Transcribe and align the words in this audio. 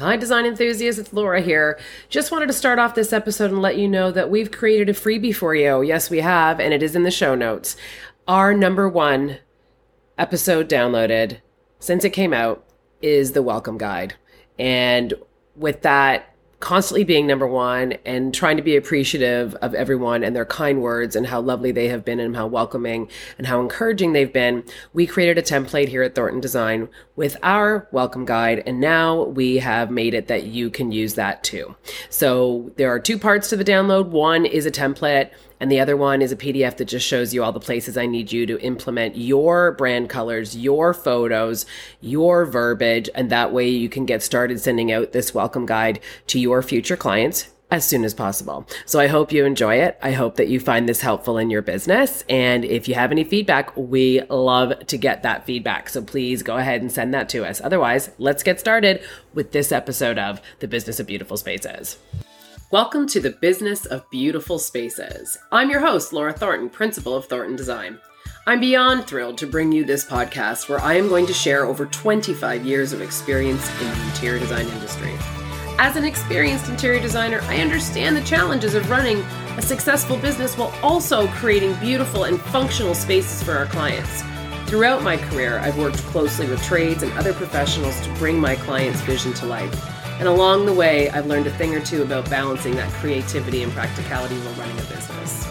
Hi, 0.00 0.16
design 0.16 0.46
enthusiasts. 0.46 0.98
It's 0.98 1.12
Laura 1.12 1.42
here. 1.42 1.78
Just 2.08 2.32
wanted 2.32 2.46
to 2.46 2.54
start 2.54 2.78
off 2.78 2.94
this 2.94 3.12
episode 3.12 3.50
and 3.50 3.60
let 3.60 3.76
you 3.76 3.86
know 3.86 4.10
that 4.10 4.30
we've 4.30 4.50
created 4.50 4.88
a 4.88 4.94
freebie 4.94 5.36
for 5.36 5.54
you. 5.54 5.82
Yes, 5.82 6.08
we 6.08 6.20
have, 6.20 6.58
and 6.58 6.72
it 6.72 6.82
is 6.82 6.96
in 6.96 7.02
the 7.02 7.10
show 7.10 7.34
notes. 7.34 7.76
Our 8.26 8.54
number 8.54 8.88
one 8.88 9.40
episode 10.16 10.70
downloaded 10.70 11.40
since 11.80 12.02
it 12.02 12.14
came 12.14 12.32
out 12.32 12.64
is 13.02 13.32
the 13.32 13.42
welcome 13.42 13.76
guide. 13.76 14.14
And 14.58 15.12
with 15.54 15.82
that, 15.82 16.29
constantly 16.60 17.04
being 17.04 17.26
number 17.26 17.46
one 17.46 17.94
and 18.04 18.34
trying 18.34 18.56
to 18.58 18.62
be 18.62 18.76
appreciative 18.76 19.54
of 19.56 19.74
everyone 19.74 20.22
and 20.22 20.36
their 20.36 20.44
kind 20.44 20.82
words 20.82 21.16
and 21.16 21.26
how 21.26 21.40
lovely 21.40 21.72
they 21.72 21.88
have 21.88 22.04
been 22.04 22.20
and 22.20 22.36
how 22.36 22.46
welcoming 22.46 23.08
and 23.38 23.46
how 23.46 23.60
encouraging 23.60 24.12
they've 24.12 24.32
been, 24.32 24.62
we 24.92 25.06
created 25.06 25.38
a 25.38 25.42
template 25.42 25.88
here 25.88 26.02
at 26.02 26.14
Thornton 26.14 26.40
Design 26.40 26.88
with 27.16 27.36
our 27.42 27.88
welcome 27.92 28.26
guide. 28.26 28.62
And 28.66 28.78
now 28.78 29.24
we 29.24 29.56
have 29.56 29.90
made 29.90 30.12
it 30.12 30.28
that 30.28 30.44
you 30.44 30.70
can 30.70 30.92
use 30.92 31.14
that 31.14 31.42
too. 31.42 31.74
So 32.10 32.70
there 32.76 32.90
are 32.90 33.00
two 33.00 33.18
parts 33.18 33.48
to 33.48 33.56
the 33.56 33.64
download. 33.64 34.08
One 34.08 34.44
is 34.44 34.66
a 34.66 34.70
template 34.70 35.30
and 35.60 35.70
the 35.70 35.80
other 35.80 35.96
one 35.96 36.22
is 36.22 36.32
a 36.32 36.36
PDF 36.36 36.78
that 36.78 36.86
just 36.86 37.06
shows 37.06 37.32
you 37.34 37.44
all 37.44 37.52
the 37.52 37.60
places 37.60 37.96
I 37.96 38.06
need 38.06 38.32
you 38.32 38.46
to 38.46 38.58
implement 38.60 39.16
your 39.16 39.72
brand 39.72 40.08
colors, 40.08 40.56
your 40.56 40.94
photos, 40.94 41.66
your 42.00 42.46
verbiage. 42.46 43.10
And 43.14 43.30
that 43.30 43.52
way 43.52 43.68
you 43.68 43.88
can 43.88 44.06
get 44.06 44.22
started 44.22 44.58
sending 44.60 44.90
out 44.90 45.12
this 45.12 45.34
welcome 45.34 45.66
guide 45.66 46.00
to 46.28 46.40
your 46.40 46.62
future 46.62 46.96
clients 46.96 47.48
as 47.70 47.86
soon 47.86 48.04
as 48.04 48.14
possible. 48.14 48.66
So 48.84 48.98
I 48.98 49.06
hope 49.06 49.32
you 49.32 49.44
enjoy 49.44 49.76
it. 49.76 49.98
I 50.02 50.12
hope 50.12 50.36
that 50.36 50.48
you 50.48 50.58
find 50.58 50.88
this 50.88 51.02
helpful 51.02 51.38
in 51.38 51.50
your 51.50 51.62
business. 51.62 52.24
And 52.28 52.64
if 52.64 52.88
you 52.88 52.94
have 52.94 53.12
any 53.12 53.22
feedback, 53.22 53.76
we 53.76 54.22
love 54.22 54.86
to 54.86 54.98
get 54.98 55.22
that 55.22 55.46
feedback. 55.46 55.88
So 55.88 56.02
please 56.02 56.42
go 56.42 56.56
ahead 56.56 56.80
and 56.80 56.90
send 56.90 57.14
that 57.14 57.28
to 57.28 57.46
us. 57.46 57.60
Otherwise, 57.60 58.10
let's 58.18 58.42
get 58.42 58.58
started 58.58 59.02
with 59.34 59.52
this 59.52 59.70
episode 59.70 60.18
of 60.18 60.40
The 60.58 60.68
Business 60.68 60.98
of 60.98 61.06
Beautiful 61.06 61.36
Spaces. 61.36 61.98
Welcome 62.72 63.08
to 63.08 63.18
the 63.18 63.30
Business 63.30 63.84
of 63.84 64.08
Beautiful 64.10 64.56
Spaces. 64.56 65.36
I'm 65.50 65.70
your 65.70 65.80
host, 65.80 66.12
Laura 66.12 66.32
Thornton, 66.32 66.70
Principal 66.70 67.16
of 67.16 67.24
Thornton 67.24 67.56
Design. 67.56 67.98
I'm 68.46 68.60
beyond 68.60 69.08
thrilled 69.08 69.38
to 69.38 69.48
bring 69.48 69.72
you 69.72 69.84
this 69.84 70.06
podcast 70.06 70.68
where 70.68 70.78
I 70.78 70.94
am 70.94 71.08
going 71.08 71.26
to 71.26 71.32
share 71.32 71.64
over 71.64 71.86
25 71.86 72.64
years 72.64 72.92
of 72.92 73.02
experience 73.02 73.68
in 73.80 73.88
the 73.88 74.02
interior 74.04 74.38
design 74.38 74.68
industry. 74.68 75.12
As 75.80 75.96
an 75.96 76.04
experienced 76.04 76.68
interior 76.68 77.00
designer, 77.00 77.40
I 77.46 77.56
understand 77.56 78.16
the 78.16 78.22
challenges 78.22 78.76
of 78.76 78.88
running 78.88 79.18
a 79.58 79.62
successful 79.62 80.16
business 80.18 80.56
while 80.56 80.72
also 80.80 81.26
creating 81.26 81.74
beautiful 81.80 82.22
and 82.22 82.40
functional 82.40 82.94
spaces 82.94 83.42
for 83.42 83.54
our 83.54 83.66
clients. 83.66 84.22
Throughout 84.66 85.02
my 85.02 85.16
career, 85.16 85.58
I've 85.58 85.76
worked 85.76 85.98
closely 86.04 86.48
with 86.48 86.62
trades 86.62 87.02
and 87.02 87.12
other 87.14 87.32
professionals 87.32 88.00
to 88.02 88.14
bring 88.14 88.38
my 88.38 88.54
clients' 88.54 89.00
vision 89.00 89.32
to 89.34 89.46
life. 89.46 89.99
And 90.20 90.28
along 90.28 90.66
the 90.66 90.74
way, 90.74 91.08
I've 91.08 91.24
learned 91.24 91.46
a 91.46 91.50
thing 91.50 91.74
or 91.74 91.80
two 91.80 92.02
about 92.02 92.28
balancing 92.28 92.76
that 92.76 92.92
creativity 92.92 93.62
and 93.62 93.72
practicality 93.72 94.36
while 94.36 94.52
running 94.54 94.78
a 94.78 94.82
business. 94.82 95.48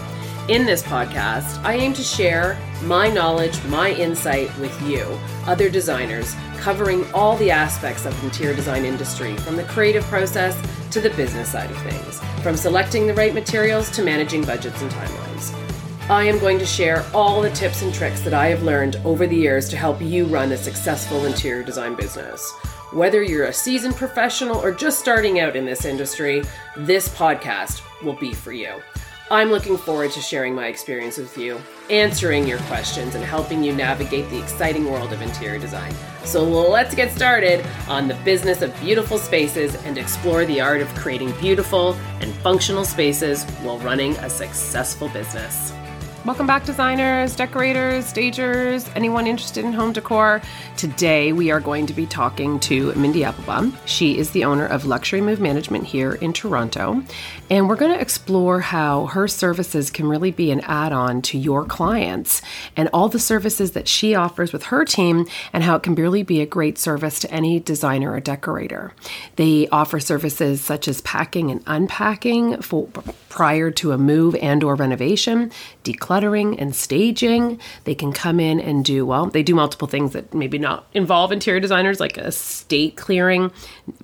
In 0.48 0.64
this 0.67 0.84
podcast, 0.84 1.59
I 1.64 1.73
aim 1.73 1.92
to 1.94 2.03
share 2.03 2.56
my 2.84 3.09
knowledge, 3.09 3.59
my 3.66 3.92
insight 3.94 4.56
with 4.59 4.80
you, 4.88 5.06
other 5.48 5.72
designers, 5.72 6.36
covering 6.58 7.03
all 7.14 7.36
the 7.38 7.50
aspects 7.50 8.06
of 8.06 8.16
the 8.20 8.28
interior 8.28 8.56
design 8.56 8.86
industry, 8.86 9.36
from 9.38 9.56
the 9.56 9.64
creative 9.64 10.03
process 10.03 10.56
to 10.92 11.02
the 11.02 11.09
business 11.11 11.52
side 11.52 11.72
of 11.72 11.78
things, 11.81 12.20
from 12.44 12.56
selecting 12.56 13.08
the 13.08 13.14
right 13.16 13.33
materials 13.33 13.89
to 13.89 14.04
managing 14.04 14.44
budgets 14.44 14.80
and 14.83 14.92
timelines. 14.92 15.52
I 16.11 16.26
am 16.26 16.38
going 16.38 16.59
to 16.59 16.66
share 16.66 17.04
all 17.11 17.42
the 17.42 17.50
tips 17.52 17.81
and 17.81 17.92
tricks 17.92 18.22
that 18.22 18.36
I 18.36 18.50
have 18.50 18.61
learned 18.61 18.98
over 19.04 19.26
the 19.26 19.36
years 19.36 19.67
to 19.70 19.78
help 19.78 20.00
you 20.00 20.26
run 20.26 20.52
a 20.52 20.58
successful 20.58 21.26
interior 21.26 21.64
design 21.64 21.95
business. 21.95 22.54
Whether 22.92 23.22
you're 23.22 23.45
a 23.45 23.54
seasoned 23.54 23.95
professional 23.95 24.58
or 24.58 24.72
just 24.72 25.00
starting 25.00 25.40
out 25.40 25.56
in 25.56 25.64
this 25.64 25.86
industry, 25.86 26.42
this 26.76 27.08
podcast 27.09 27.84
will 28.04 28.16
be 28.16 28.34
for 28.34 28.52
you. 28.52 28.82
I'm 29.30 29.52
looking 29.52 29.78
forward 29.78 30.09
to 30.14 30.22
sharing 30.22 30.56
my 30.56 30.66
experience 30.66 31.20
with 31.20 31.38
you, 31.38 31.62
answering 31.92 32.48
your 32.48 32.58
questions, 32.61 33.14
and 33.14 33.23
helping 33.23 33.64
you 33.64 33.76
navigate 33.76 34.27
the 34.32 34.42
exciting 34.42 34.86
world 34.86 35.14
of 35.14 35.22
interior 35.22 35.60
design. 35.60 35.94
So 36.23 36.44
let's 36.44 36.95
get 36.95 37.16
started 37.16 37.64
on 37.88 38.08
the 38.08 38.16
business 38.26 38.64
of 38.64 38.76
beautiful 38.80 39.20
spaces 39.20 39.76
and 39.86 40.00
explore 40.00 40.45
the 40.45 40.60
art 40.60 40.82
of 40.82 40.88
creating 40.95 41.32
beautiful 41.33 41.94
and 42.21 42.33
functional 42.38 42.86
spaces 42.86 43.44
while 43.61 43.77
running 43.80 44.14
a 44.17 44.32
successful 44.32 45.10
business. 45.10 45.71
Welcome 46.26 46.48
back, 46.48 46.66
designers, 46.66 47.34
decorators, 47.34 48.06
stagers, 48.06 48.90
anyone 48.94 49.26
interested 49.26 49.64
in 49.64 49.72
home 49.72 49.94
decor. 49.94 50.42
Today, 50.76 51.32
we 51.32 51.50
are 51.50 51.62
going 51.62 51.86
to 51.86 51.94
be 51.94 52.06
talking 52.06 52.60
to 52.60 52.94
Mindy 52.96 53.24
Applebaum. 53.24 53.76
She 53.86 54.18
is 54.18 54.32
the 54.32 54.44
owner 54.44 54.66
of 54.66 54.86
Luxury 54.86 55.22
Move 55.22 55.40
Management 55.40 55.86
here 55.86 56.16
in 56.16 56.34
Toronto. 56.34 57.02
And 57.49 57.67
we're 57.67 57.77
going 57.77 57.93
to 57.93 57.99
explore 57.99 58.60
how 58.60 59.08
her 59.08 59.27
services 59.27 59.89
can 59.89 60.08
really 60.08 60.30
be 60.30 60.52
an 60.52 60.60
add 60.61 60.92
on 60.92 61.23
to 61.23 61.37
your 61.37 61.65
clients 61.65 62.43
and 62.76 62.89
all 62.93 63.10
the 63.10 63.17
services 63.17 63.71
that 63.71 63.87
she 63.87 64.14
offers 64.14 64.54
with 64.54 64.64
her 64.64 64.86
team 64.86 65.26
and 65.52 65.64
how 65.64 65.76
it 65.76 65.82
can 65.82 65.95
really 65.95 66.21
be 66.21 66.42
a 66.42 66.45
great 66.45 66.77
service 66.77 67.20
to 67.21 67.32
any 67.32 67.59
designer 67.59 68.11
or 68.11 68.20
decorator. 68.20 68.93
They 69.36 69.67
offer 69.70 69.99
services 69.99 70.61
such 70.61 70.88
as 70.88 71.02
packing 71.02 71.49
and 71.49 71.64
unpacking 71.65 72.61
for 72.61 72.88
prior 73.30 73.71
to 73.71 73.93
a 73.93 73.98
move 73.98 74.36
and 74.36 74.64
or 74.64 74.76
renovation, 74.76 75.52
decluttering 75.83 76.55
and 76.61 76.76
staging. 76.76 77.59
They 77.86 77.95
can 77.95 78.14
come 78.14 78.39
in 78.39 78.59
and 78.59 78.86
do 78.86 79.08
well, 79.08 79.26
they 79.26 79.43
do 79.43 79.55
multiple 79.55 79.88
things 79.88 80.14
that 80.14 80.36
maybe 80.36 80.59
not 80.59 80.86
involve 80.93 81.32
interior 81.32 81.59
designers 81.59 81.99
like 81.99 82.17
estate 82.20 82.95
clearing, 82.95 83.52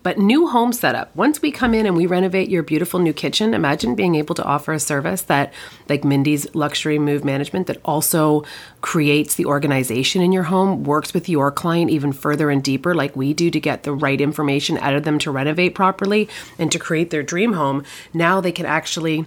but 0.01 0.17
new 0.17 0.47
home 0.47 0.73
setup. 0.73 1.15
Once 1.15 1.43
we 1.43 1.51
come 1.51 1.75
in 1.75 1.85
and 1.85 1.95
we 1.95 2.07
renovate 2.07 2.49
your 2.49 2.63
beautiful 2.63 2.99
new 2.99 3.13
kitchen, 3.13 3.34
imagine 3.41 3.95
being 3.95 4.15
able 4.15 4.35
to 4.35 4.43
offer 4.43 4.73
a 4.73 4.79
service 4.79 5.21
that 5.23 5.53
like 5.89 6.03
Mindy's 6.03 6.53
luxury 6.55 6.97
move 6.97 7.25
management 7.25 7.67
that 7.67 7.81
also 7.83 8.43
creates 8.81 9.35
the 9.35 9.45
organization 9.45 10.21
in 10.21 10.31
your 10.31 10.43
home, 10.43 10.83
works 10.83 11.13
with 11.13 11.27
your 11.27 11.51
client 11.51 11.91
even 11.91 12.13
further 12.13 12.49
and 12.49 12.63
deeper 12.63 12.95
like 12.95 13.15
we 13.15 13.33
do 13.33 13.51
to 13.51 13.59
get 13.59 13.83
the 13.83 13.93
right 13.93 14.21
information 14.21 14.77
out 14.77 14.93
of 14.93 15.03
them 15.03 15.19
to 15.19 15.31
renovate 15.31 15.75
properly 15.75 16.29
and 16.57 16.71
to 16.71 16.79
create 16.79 17.09
their 17.09 17.23
dream 17.23 17.53
home. 17.53 17.83
Now 18.13 18.41
they 18.41 18.51
can 18.51 18.65
actually 18.65 19.25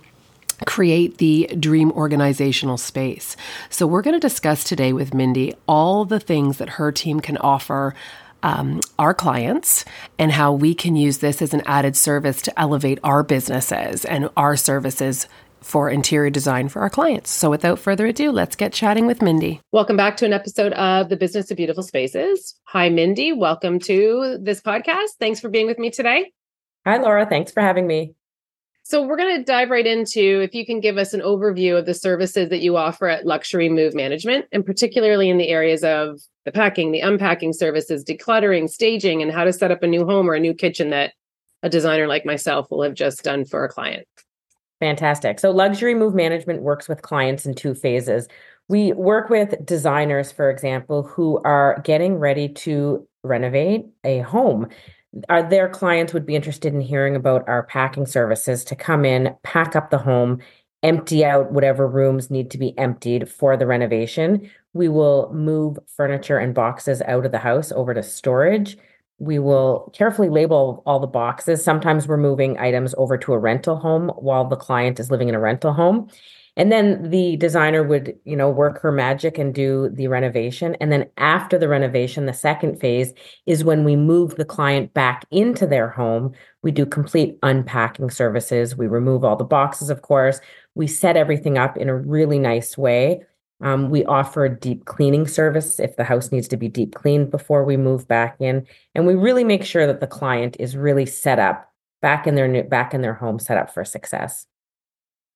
create 0.66 1.18
the 1.18 1.46
dream 1.58 1.92
organizational 1.92 2.78
space. 2.78 3.36
So, 3.70 3.86
we're 3.86 4.02
going 4.02 4.14
to 4.14 4.20
discuss 4.20 4.64
today 4.64 4.92
with 4.92 5.14
Mindy 5.14 5.54
all 5.66 6.04
the 6.04 6.20
things 6.20 6.58
that 6.58 6.70
her 6.70 6.90
team 6.90 7.20
can 7.20 7.36
offer. 7.38 7.94
Um, 8.42 8.80
our 8.98 9.14
clients 9.14 9.84
and 10.18 10.30
how 10.30 10.52
we 10.52 10.74
can 10.74 10.94
use 10.94 11.18
this 11.18 11.42
as 11.42 11.52
an 11.52 11.62
added 11.66 11.96
service 11.96 12.40
to 12.42 12.60
elevate 12.60 13.00
our 13.02 13.22
businesses 13.22 14.04
and 14.04 14.30
our 14.36 14.56
services 14.56 15.26
for 15.60 15.90
interior 15.90 16.30
design 16.30 16.68
for 16.68 16.80
our 16.80 16.90
clients. 16.90 17.30
So, 17.30 17.50
without 17.50 17.78
further 17.78 18.06
ado, 18.06 18.30
let's 18.30 18.56
get 18.56 18.72
chatting 18.72 19.06
with 19.06 19.22
Mindy. 19.22 19.60
Welcome 19.72 19.96
back 19.96 20.16
to 20.18 20.24
an 20.24 20.32
episode 20.32 20.72
of 20.74 21.08
The 21.08 21.16
Business 21.16 21.50
of 21.50 21.56
Beautiful 21.56 21.82
Spaces. 21.82 22.54
Hi, 22.64 22.88
Mindy. 22.88 23.32
Welcome 23.32 23.78
to 23.80 24.38
this 24.40 24.60
podcast. 24.60 25.10
Thanks 25.18 25.40
for 25.40 25.48
being 25.48 25.66
with 25.66 25.78
me 25.78 25.90
today. 25.90 26.32
Hi, 26.86 26.96
Laura. 26.98 27.26
Thanks 27.26 27.52
for 27.52 27.60
having 27.60 27.86
me. 27.86 28.14
So 28.84 29.06
we're 29.06 29.18
going 29.18 29.36
to 29.36 29.44
dive 29.44 29.68
right 29.68 29.86
into 29.86 30.40
if 30.40 30.54
you 30.54 30.64
can 30.64 30.80
give 30.80 30.96
us 30.96 31.12
an 31.12 31.20
overview 31.20 31.78
of 31.78 31.84
the 31.84 31.92
services 31.92 32.48
that 32.48 32.62
you 32.62 32.78
offer 32.78 33.06
at 33.06 33.26
Luxury 33.26 33.68
Move 33.68 33.94
Management, 33.94 34.46
and 34.50 34.64
particularly 34.64 35.28
in 35.28 35.36
the 35.36 35.48
areas 35.48 35.84
of 35.84 36.20
the 36.48 36.52
packing, 36.52 36.92
the 36.92 37.00
unpacking 37.00 37.52
services, 37.52 38.02
decluttering, 38.02 38.70
staging, 38.70 39.20
and 39.20 39.30
how 39.30 39.44
to 39.44 39.52
set 39.52 39.70
up 39.70 39.82
a 39.82 39.86
new 39.86 40.06
home 40.06 40.28
or 40.28 40.34
a 40.34 40.40
new 40.40 40.54
kitchen 40.54 40.88
that 40.90 41.12
a 41.62 41.68
designer 41.68 42.06
like 42.06 42.24
myself 42.24 42.70
will 42.70 42.82
have 42.82 42.94
just 42.94 43.22
done 43.22 43.44
for 43.44 43.64
a 43.64 43.68
client. 43.68 44.08
Fantastic. 44.80 45.40
So 45.40 45.50
Luxury 45.50 45.94
Move 45.94 46.14
Management 46.14 46.62
works 46.62 46.88
with 46.88 47.02
clients 47.02 47.44
in 47.44 47.54
two 47.54 47.74
phases. 47.74 48.28
We 48.68 48.92
work 48.92 49.28
with 49.28 49.54
designers, 49.66 50.32
for 50.32 50.50
example, 50.50 51.02
who 51.02 51.42
are 51.44 51.82
getting 51.84 52.14
ready 52.14 52.48
to 52.48 53.06
renovate 53.22 53.84
a 54.04 54.20
home 54.20 54.68
our, 55.28 55.42
their 55.42 55.68
clients 55.68 56.12
would 56.12 56.26
be 56.26 56.36
interested 56.36 56.74
in 56.74 56.80
hearing 56.80 57.16
about 57.16 57.48
our 57.48 57.62
packing 57.62 58.06
services 58.06 58.64
to 58.64 58.76
come 58.76 59.04
in, 59.04 59.34
pack 59.42 59.74
up 59.74 59.90
the 59.90 59.98
home, 59.98 60.40
empty 60.82 61.24
out 61.24 61.52
whatever 61.52 61.88
rooms 61.88 62.30
need 62.30 62.50
to 62.52 62.58
be 62.58 62.76
emptied 62.78 63.28
for 63.28 63.56
the 63.56 63.66
renovation. 63.66 64.50
We 64.72 64.88
will 64.88 65.32
move 65.32 65.78
furniture 65.96 66.38
and 66.38 66.54
boxes 66.54 67.02
out 67.02 67.26
of 67.26 67.32
the 67.32 67.38
house 67.38 67.72
over 67.72 67.94
to 67.94 68.02
storage. 68.02 68.76
We 69.18 69.40
will 69.40 69.92
carefully 69.94 70.28
label 70.28 70.82
all 70.86 71.00
the 71.00 71.08
boxes. 71.08 71.64
Sometimes 71.64 72.06
we're 72.06 72.16
moving 72.16 72.58
items 72.58 72.94
over 72.96 73.18
to 73.18 73.32
a 73.32 73.38
rental 73.38 73.76
home 73.76 74.10
while 74.10 74.44
the 74.44 74.56
client 74.56 75.00
is 75.00 75.10
living 75.10 75.28
in 75.28 75.34
a 75.34 75.40
rental 75.40 75.72
home. 75.72 76.08
And 76.58 76.72
then 76.72 77.10
the 77.10 77.36
designer 77.36 77.84
would, 77.84 78.18
you 78.24 78.34
know, 78.34 78.50
work 78.50 78.80
her 78.80 78.90
magic 78.90 79.38
and 79.38 79.54
do 79.54 79.90
the 79.90 80.08
renovation. 80.08 80.76
And 80.80 80.90
then 80.90 81.08
after 81.16 81.56
the 81.56 81.68
renovation, 81.68 82.26
the 82.26 82.32
second 82.32 82.80
phase 82.80 83.12
is 83.46 83.62
when 83.62 83.84
we 83.84 83.94
move 83.94 84.34
the 84.34 84.44
client 84.44 84.92
back 84.92 85.24
into 85.30 85.68
their 85.68 85.88
home. 85.88 86.32
We 86.68 86.72
do 86.72 86.84
complete 86.84 87.38
unpacking 87.42 88.10
services. 88.10 88.76
We 88.76 88.88
remove 88.88 89.24
all 89.24 89.36
the 89.36 89.42
boxes, 89.42 89.88
of 89.88 90.02
course. 90.02 90.38
We 90.74 90.86
set 90.86 91.16
everything 91.16 91.56
up 91.56 91.78
in 91.78 91.88
a 91.88 91.96
really 91.96 92.38
nice 92.38 92.76
way. 92.76 93.24
Um, 93.62 93.88
we 93.88 94.04
offer 94.04 94.44
a 94.44 94.54
deep 94.54 94.84
cleaning 94.84 95.26
service 95.26 95.80
if 95.80 95.96
the 95.96 96.04
house 96.04 96.30
needs 96.30 96.46
to 96.48 96.58
be 96.58 96.68
deep 96.68 96.94
cleaned 96.94 97.30
before 97.30 97.64
we 97.64 97.78
move 97.78 98.06
back 98.06 98.36
in. 98.38 98.66
And 98.94 99.06
we 99.06 99.14
really 99.14 99.44
make 99.44 99.64
sure 99.64 99.86
that 99.86 100.00
the 100.00 100.06
client 100.06 100.58
is 100.60 100.76
really 100.76 101.06
set 101.06 101.38
up 101.38 101.72
back 102.02 102.26
in 102.26 102.34
their 102.34 102.46
new, 102.46 102.64
back 102.64 102.92
in 102.92 103.00
their 103.00 103.14
home 103.14 103.38
set 103.38 103.56
up 103.56 103.72
for 103.72 103.82
success. 103.82 104.46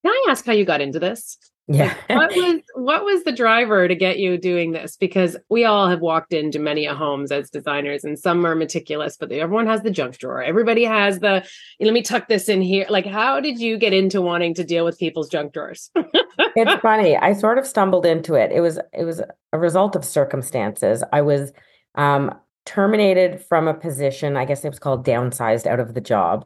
Can 0.05 0.13
I 0.13 0.27
ask 0.29 0.45
how 0.45 0.53
you 0.53 0.65
got 0.65 0.81
into 0.81 0.99
this? 0.99 1.39
Yeah. 1.67 1.95
what 2.07 2.35
was 2.35 2.61
what 2.75 3.05
was 3.05 3.23
the 3.23 3.31
driver 3.31 3.87
to 3.87 3.95
get 3.95 4.19
you 4.19 4.37
doing 4.37 4.71
this? 4.71 4.97
Because 4.97 5.37
we 5.49 5.63
all 5.63 5.87
have 5.87 6.01
walked 6.01 6.33
into 6.33 6.59
many 6.59 6.85
a 6.85 6.93
homes 6.93 7.31
as 7.31 7.49
designers, 7.49 8.03
and 8.03 8.19
some 8.19 8.45
are 8.45 8.55
meticulous, 8.55 9.15
but 9.17 9.31
everyone 9.31 9.67
has 9.67 9.81
the 9.81 9.91
junk 9.91 10.17
drawer. 10.17 10.43
Everybody 10.43 10.83
has 10.83 11.19
the 11.19 11.47
let 11.79 11.93
me 11.93 12.01
tuck 12.01 12.27
this 12.27 12.49
in 12.49 12.61
here. 12.61 12.85
Like, 12.89 13.05
how 13.05 13.39
did 13.39 13.59
you 13.59 13.77
get 13.77 13.93
into 13.93 14.21
wanting 14.21 14.53
to 14.55 14.63
deal 14.63 14.83
with 14.83 14.99
people's 14.99 15.29
junk 15.29 15.53
drawers? 15.53 15.89
it's 15.95 16.81
funny. 16.81 17.15
I 17.15 17.33
sort 17.33 17.57
of 17.57 17.65
stumbled 17.65 18.05
into 18.05 18.33
it. 18.33 18.51
It 18.51 18.59
was 18.59 18.79
it 18.91 19.05
was 19.05 19.21
a 19.53 19.57
result 19.57 19.95
of 19.95 20.03
circumstances. 20.03 21.01
I 21.13 21.21
was 21.21 21.53
um, 21.95 22.37
terminated 22.65 23.41
from 23.41 23.69
a 23.69 23.73
position. 23.73 24.35
I 24.35 24.43
guess 24.45 24.65
it 24.65 24.69
was 24.69 24.79
called 24.79 25.05
downsized 25.05 25.65
out 25.65 25.79
of 25.79 25.93
the 25.93 26.01
job. 26.01 26.45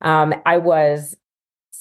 Um, 0.00 0.34
I 0.46 0.58
was 0.58 1.16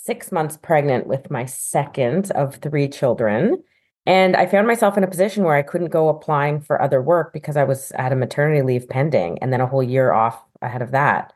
six 0.08 0.32
months 0.32 0.58
pregnant 0.58 1.06
with 1.06 1.30
my 1.30 1.46
second 1.46 2.32
of 2.32 2.56
three 2.56 2.88
children. 2.88 3.62
And 4.06 4.38
I 4.38 4.46
found 4.46 4.66
myself 4.66 4.98
in 4.98 5.04
a 5.04 5.08
position 5.08 5.44
where 5.44 5.58
I 5.58 5.62
couldn't 5.62 5.90
go 5.90 6.08
applying 6.08 6.62
for 6.62 6.82
other 6.82 7.02
work 7.02 7.34
because 7.34 7.58
I 7.58 7.66
was 7.66 7.92
at 7.92 8.14
a 8.14 8.16
maternity 8.16 8.62
leave 8.62 8.88
pending 8.88 9.38
and 9.40 9.52
then 9.52 9.60
a 9.60 9.68
whole 9.68 9.84
year 9.84 10.14
off 10.14 10.42
ahead 10.62 10.82
of 10.82 10.92
that. 10.92 11.34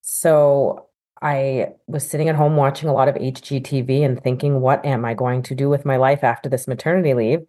So 0.00 0.86
I 1.20 1.74
was 1.86 2.08
sitting 2.08 2.30
at 2.30 2.34
home 2.34 2.56
watching 2.56 2.88
a 2.88 2.94
lot 2.94 3.08
of 3.08 3.16
HGTV 3.16 4.02
and 4.02 4.22
thinking, 4.22 4.62
what 4.62 4.82
am 4.86 5.04
I 5.04 5.12
going 5.12 5.42
to 5.42 5.54
do 5.54 5.68
with 5.68 5.84
my 5.84 5.98
life 5.98 6.24
after 6.24 6.48
this 6.48 6.66
maternity 6.66 7.12
leave? 7.12 7.40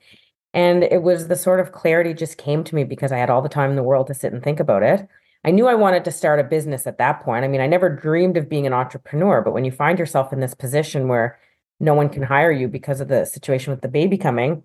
And 0.53 0.83
it 0.83 1.03
was 1.03 1.29
the 1.29 1.37
sort 1.37 1.61
of 1.61 1.71
clarity 1.71 2.13
just 2.13 2.37
came 2.37 2.65
to 2.65 2.75
me 2.75 2.83
because 2.83 3.13
I 3.13 3.17
had 3.17 3.29
all 3.29 3.41
the 3.41 3.47
time 3.47 3.69
in 3.69 3.77
the 3.77 3.83
world 3.83 4.07
to 4.07 4.13
sit 4.13 4.33
and 4.33 4.43
think 4.43 4.59
about 4.59 4.83
it. 4.83 5.07
I 5.43 5.51
knew 5.51 5.67
I 5.67 5.75
wanted 5.75 6.03
to 6.05 6.11
start 6.11 6.39
a 6.39 6.43
business 6.43 6.85
at 6.85 6.97
that 6.97 7.21
point. 7.23 7.45
I 7.45 7.47
mean, 7.47 7.61
I 7.61 7.67
never 7.67 7.89
dreamed 7.89 8.35
of 8.35 8.49
being 8.49 8.67
an 8.67 8.73
entrepreneur, 8.73 9.41
but 9.41 9.53
when 9.53 9.63
you 9.63 9.71
find 9.71 9.97
yourself 9.97 10.33
in 10.33 10.41
this 10.41 10.53
position 10.53 11.07
where 11.07 11.39
no 11.79 11.93
one 11.93 12.09
can 12.09 12.23
hire 12.23 12.51
you 12.51 12.67
because 12.67 12.99
of 12.99 13.07
the 13.07 13.25
situation 13.25 13.71
with 13.71 13.81
the 13.81 13.87
baby 13.87 14.17
coming, 14.17 14.63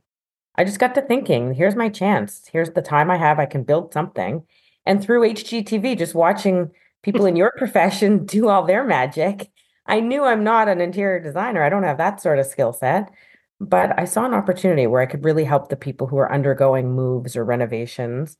I 0.57 0.65
just 0.65 0.81
got 0.81 0.95
to 0.97 1.03
thinking, 1.03 1.55
here's 1.55 1.77
my 1.77 1.89
chance. 1.89 2.43
Here's 2.53 2.71
the 2.71 2.83
time 2.83 3.11
I 3.11 3.17
have. 3.17 3.39
I 3.39 3.47
can 3.47 3.63
build 3.63 3.93
something. 3.93 4.45
And 4.85 5.03
through 5.03 5.29
HGTV, 5.29 5.97
just 5.97 6.15
watching 6.15 6.71
people 7.03 7.27
in 7.27 7.37
your 7.37 7.53
profession 7.57 8.25
do 8.25 8.49
all 8.49 8.65
their 8.65 8.85
magic, 8.85 9.51
I 9.87 10.01
knew 10.01 10.25
I'm 10.25 10.43
not 10.43 10.69
an 10.69 10.81
interior 10.81 11.21
designer. 11.21 11.63
I 11.63 11.69
don't 11.69 11.83
have 11.85 11.99
that 11.99 12.21
sort 12.21 12.39
of 12.41 12.47
skill 12.47 12.73
set. 12.73 13.13
But 13.61 13.99
I 13.99 14.05
saw 14.07 14.25
an 14.25 14.35
opportunity 14.35 14.89
where 14.89 15.01
I 15.01 15.07
could 15.07 15.25
really 15.25 15.45
help 15.45 15.69
the 15.69 15.77
people 15.77 16.09
who 16.09 16.19
are 16.19 16.33
undergoing 16.33 16.93
moves 16.93 17.37
or 17.37 17.45
renovations 17.45 18.37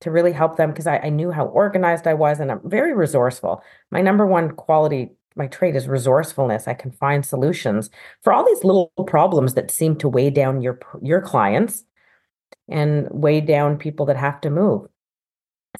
to 0.00 0.10
really 0.10 0.32
help 0.32 0.56
them 0.56 0.70
because 0.70 0.86
I, 0.86 0.98
I 0.98 1.08
knew 1.08 1.30
how 1.30 1.46
organized 1.46 2.06
I 2.06 2.14
was 2.14 2.40
and 2.40 2.50
I'm 2.50 2.60
very 2.64 2.94
resourceful. 2.94 3.62
My 3.90 4.00
number 4.00 4.26
one 4.26 4.52
quality, 4.52 5.10
my 5.36 5.46
trait 5.46 5.76
is 5.76 5.88
resourcefulness. 5.88 6.68
I 6.68 6.74
can 6.74 6.92
find 6.92 7.24
solutions 7.24 7.90
for 8.22 8.32
all 8.32 8.44
these 8.44 8.64
little 8.64 8.92
problems 9.06 9.54
that 9.54 9.70
seem 9.70 9.96
to 9.96 10.08
weigh 10.08 10.30
down 10.30 10.62
your 10.62 10.78
your 11.02 11.20
clients 11.20 11.84
and 12.68 13.08
weigh 13.10 13.40
down 13.40 13.78
people 13.78 14.06
that 14.06 14.16
have 14.16 14.40
to 14.42 14.50
move. 14.50 14.86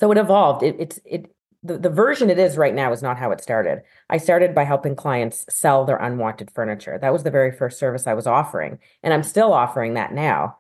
So 0.01 0.11
it 0.13 0.19
evolved. 0.19 0.63
It, 0.63 0.77
it's 0.79 1.01
it 1.05 1.31
the, 1.63 1.79
the 1.79 1.91
version 1.91 2.31
it 2.31 2.39
is 2.39 2.57
right 2.57 2.75
now 2.75 2.93
is 2.93 3.03
not 3.03 3.19
how 3.19 3.31
it 3.33 3.41
started. 3.41 3.83
I 4.09 4.19
started 4.19 4.55
by 4.55 4.65
helping 4.65 4.95
clients 4.95 5.45
sell 5.49 5.85
their 5.85 5.97
unwanted 5.97 6.51
furniture. 6.53 6.99
That 7.01 7.13
was 7.13 7.25
the 7.25 7.31
very 7.31 7.53
first 7.53 7.79
service 7.79 8.07
I 8.07 8.15
was 8.15 8.27
offering. 8.27 8.79
And 9.03 9.13
I'm 9.13 9.25
still 9.25 9.53
offering 9.53 9.95
that 9.95 10.13
now. 10.13 10.59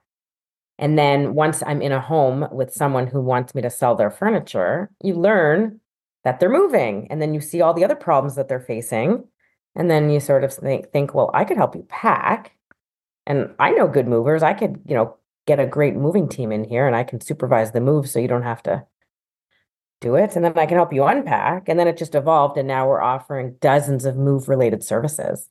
And 0.78 0.98
then 0.98 1.34
once 1.34 1.62
I'm 1.66 1.82
in 1.82 1.92
a 1.92 2.00
home 2.00 2.46
with 2.52 2.72
someone 2.72 3.08
who 3.08 3.20
wants 3.20 3.54
me 3.54 3.62
to 3.62 3.70
sell 3.70 3.94
their 3.96 4.10
furniture, 4.10 4.90
you 5.02 5.14
learn 5.14 5.80
that 6.24 6.38
they're 6.38 6.48
moving. 6.48 7.08
And 7.10 7.20
then 7.20 7.34
you 7.34 7.40
see 7.40 7.60
all 7.60 7.74
the 7.74 7.84
other 7.84 7.96
problems 7.96 8.36
that 8.36 8.48
they're 8.48 8.60
facing. 8.60 9.24
And 9.74 9.90
then 9.90 10.10
you 10.10 10.20
sort 10.20 10.44
of 10.44 10.54
think, 10.54 10.90
think 10.92 11.14
well, 11.14 11.30
I 11.34 11.44
could 11.44 11.56
help 11.56 11.74
you 11.74 11.84
pack. 11.88 12.56
And 13.26 13.54
I 13.58 13.70
know 13.72 13.88
good 13.88 14.06
movers. 14.06 14.42
I 14.42 14.54
could, 14.54 14.80
you 14.86 14.94
know, 14.94 15.16
get 15.46 15.60
a 15.60 15.66
great 15.66 15.96
moving 15.96 16.28
team 16.28 16.52
in 16.52 16.64
here 16.64 16.86
and 16.86 16.94
I 16.94 17.04
can 17.04 17.20
supervise 17.20 17.72
the 17.72 17.80
move 17.80 18.08
so 18.08 18.18
you 18.18 18.28
don't 18.28 18.42
have 18.42 18.62
to 18.64 18.84
do 20.00 20.14
it. 20.14 20.36
And 20.36 20.44
then 20.44 20.56
I 20.56 20.66
can 20.66 20.76
help 20.76 20.92
you 20.92 21.04
unpack. 21.04 21.68
And 21.68 21.78
then 21.78 21.88
it 21.88 21.96
just 21.96 22.14
evolved. 22.14 22.56
And 22.56 22.68
now 22.68 22.88
we're 22.88 23.00
offering 23.00 23.56
dozens 23.60 24.04
of 24.04 24.16
move 24.16 24.48
related 24.48 24.84
services. 24.84 25.48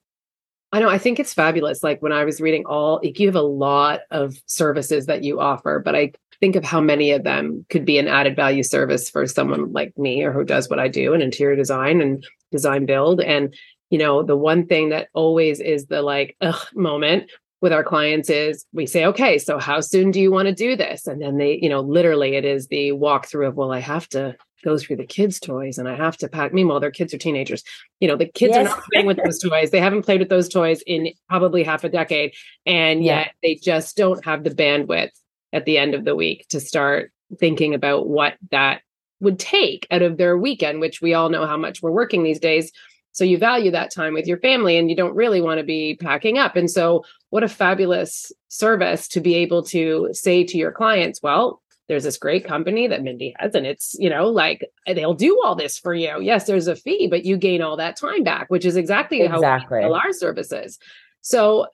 I 0.74 0.80
know. 0.80 0.90
I 0.90 0.98
think 0.98 1.20
it's 1.20 1.34
fabulous. 1.34 1.82
Like 1.82 2.02
when 2.02 2.12
I 2.12 2.26
was 2.26 2.42
reading 2.42 2.66
all, 2.66 3.00
you 3.02 3.28
have 3.28 3.36
a 3.36 3.42
lot 3.42 4.02
of 4.12 4.36
services 4.48 5.06
that 5.06 5.24
you 5.24 5.40
offer, 5.40 5.82
but 5.84 5.96
I 5.96 6.12
think 6.40 6.56
of 6.56 6.64
how 6.64 6.82
many 6.82 7.12
of 7.12 7.24
them 7.24 7.66
could 7.70 7.86
be 7.86 7.98
an 7.98 8.08
added 8.08 8.36
value 8.36 8.64
service 8.64 9.10
for 9.10 9.26
someone 9.26 9.72
like 9.72 9.98
me 9.98 10.24
or 10.24 10.32
who 10.32 10.44
does 10.44 10.70
what 10.70 10.80
I 10.80 10.88
do 10.88 11.14
in 11.14 11.22
interior 11.22 11.56
design 11.56 12.02
and 12.02 12.24
design 12.52 12.86
build. 12.86 13.22
And, 13.22 13.56
you 13.90 13.98
know, 13.98 14.24
the 14.24 14.36
one 14.36 14.68
thing 14.68 14.90
that 14.90 15.08
always 15.14 15.60
is 15.60 15.86
the 15.86 16.02
like, 16.02 16.36
ugh 16.42 16.68
moment 16.76 17.32
with 17.62 17.74
our 17.74 17.84
clients 17.84 18.30
is 18.30 18.66
we 18.74 18.86
say, 18.86 19.06
okay, 19.06 19.40
so 19.40 19.58
how 19.58 19.80
soon 19.80 20.12
do 20.12 20.22
you 20.22 20.32
want 20.32 20.48
to 20.48 20.54
do 20.54 20.76
this? 20.76 21.08
And 21.08 21.22
then 21.22 21.38
they, 21.38 21.58
you 21.62 21.70
know, 21.70 21.82
literally 21.82 22.36
it 22.36 22.46
is 22.46 22.68
the 22.68 22.92
walkthrough 22.92 23.48
of, 23.48 23.56
well, 23.56 23.72
I 23.72 23.80
have 23.80 24.08
to 24.10 24.36
go 24.64 24.78
through 24.78 24.96
the 24.98 25.06
kids' 25.06 25.40
toys 25.40 25.78
and 25.78 25.88
I 25.88 25.96
have 25.96 26.18
to 26.18 26.28
pack. 26.28 26.54
Meanwhile, 26.54 26.80
their 26.80 26.92
kids 26.92 27.14
are 27.14 27.18
teenagers. 27.18 27.64
You 28.00 28.08
know, 28.08 28.16
the 28.16 28.26
kids 28.28 28.56
yes. 28.56 28.68
are 28.68 28.70
not 28.70 28.84
playing 28.92 29.06
with 29.08 29.20
those 29.24 29.40
toys. 29.40 29.72
They 29.72 29.80
haven't 29.80 30.04
played 30.04 30.20
with 30.20 30.30
those 30.30 30.50
toys 30.50 30.82
in 30.86 31.10
probably 31.30 31.64
half 31.64 31.84
a 31.84 31.90
decade. 31.90 32.34
And 32.66 33.04
yet 33.04 33.28
yeah. 33.28 33.32
they 33.44 33.56
just 33.56 33.98
don't 33.98 34.24
have 34.26 34.44
the 34.44 34.50
bandwidth 34.50 35.12
at 35.54 35.66
the 35.66 35.78
end 35.78 35.96
of 35.96 36.06
the 36.06 36.16
week 36.16 36.48
to 36.50 36.60
start 36.60 37.12
thinking 37.40 37.74
about 37.74 38.08
what 38.08 38.36
that 38.52 38.82
would 39.20 39.40
take 39.40 39.88
out 39.92 40.02
of 40.02 40.18
their 40.18 40.38
weekend, 40.38 40.80
which 40.80 41.02
we 41.02 41.14
all 41.14 41.30
know 41.30 41.46
how 41.46 41.58
much 41.58 41.82
we're 41.82 41.92
working 41.92 42.24
these 42.24 42.40
days. 42.40 42.72
So 43.12 43.24
you 43.24 43.38
value 43.38 43.72
that 43.72 43.92
time 43.92 44.14
with 44.14 44.28
your 44.28 44.38
family 44.38 44.78
and 44.78 44.90
you 44.90 44.96
don't 44.96 45.16
really 45.16 45.42
want 45.42 45.58
to 45.58 45.64
be 45.64 45.96
packing 45.96 46.38
up. 46.38 46.56
And 46.56 46.70
so, 46.70 47.04
what 47.32 47.44
a 47.44 47.50
fabulous 47.50 48.32
service 48.48 49.08
to 49.10 49.20
be 49.20 49.36
able 49.36 49.64
to 49.64 50.10
say 50.14 50.44
to 50.44 50.58
your 50.58 50.72
clients, 50.72 51.22
well, 51.22 51.62
there's 51.88 52.04
this 52.04 52.18
great 52.18 52.46
company 52.46 52.88
that 52.88 53.04
Mindy 53.04 53.34
has, 53.40 53.56
and 53.56 53.66
it's, 53.66 53.96
you 54.00 54.10
know, 54.10 54.28
like 54.28 54.70
they'll 54.86 55.14
do 55.14 55.42
all 55.44 55.56
this 55.56 55.80
for 55.80 55.94
you. 55.94 56.20
Yes, 56.20 56.46
there's 56.46 56.68
a 56.68 56.76
fee, 56.76 57.08
but 57.08 57.26
you 57.26 57.38
gain 57.38 57.62
all 57.62 57.78
that 57.78 57.96
time 57.96 58.24
back, 58.24 58.50
which 58.50 58.66
is 58.66 58.76
exactly, 58.76 59.22
exactly. 59.22 59.82
how 59.82 59.94
our 59.94 60.12
services. 60.12 60.78
So 61.22 61.68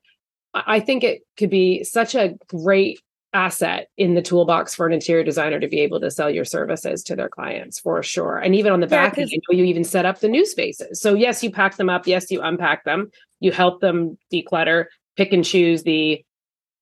I 0.54 0.80
think 0.80 1.04
it 1.04 1.24
could 1.38 1.50
be 1.50 1.84
such 1.84 2.14
a 2.16 2.36
great 2.48 3.02
asset 3.34 3.88
in 3.98 4.14
the 4.14 4.22
toolbox 4.22 4.76
for 4.76 4.86
an 4.86 4.94
interior 4.94 5.24
designer 5.24 5.60
to 5.60 5.68
be 5.68 5.80
able 5.80 6.00
to 6.00 6.12
sell 6.12 6.30
your 6.30 6.46
services 6.46 7.02
to 7.04 7.16
their 7.16 7.30
clients 7.30 7.80
for 7.80 8.04
sure. 8.04 8.38
And 8.38 8.54
even 8.56 8.72
on 8.72 8.80
the 8.80 8.88
yeah, 8.88 9.10
back 9.10 9.18
end, 9.18 9.32
you 9.32 9.40
know, 9.50 9.58
you 9.58 9.64
even 9.66 9.84
set 9.84 10.06
up 10.06 10.20
the 10.20 10.28
new 10.28 10.46
spaces. 10.46 11.02
So 11.02 11.16
yes, 11.16 11.44
you 11.44 11.52
pack 11.52 11.78
them 11.78 11.90
up. 11.90 12.06
Yes, 12.06 12.30
you 12.30 12.42
unpack 12.42 12.84
them. 12.84 13.10
You 13.40 13.52
help 13.52 13.82
them 13.82 14.18
declutter, 14.32 14.86
pick 15.18 15.34
and 15.34 15.44
choose 15.44 15.82
the 15.84 16.24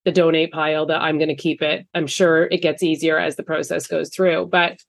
the 0.06 0.12
donate 0.12 0.52
pile 0.52 0.86
that 0.88 1.02
I'm 1.02 1.18
going 1.18 1.30
to 1.30 1.36
keep 1.36 1.62
it. 1.62 1.86
I'm 1.94 2.08
sure 2.08 2.46
it 2.46 2.62
gets 2.62 2.84
easier 2.84 3.18
as 3.18 3.36
the 3.36 3.44
process 3.44 3.88
goes 3.88 4.10
through. 4.10 4.48
But 4.48 4.80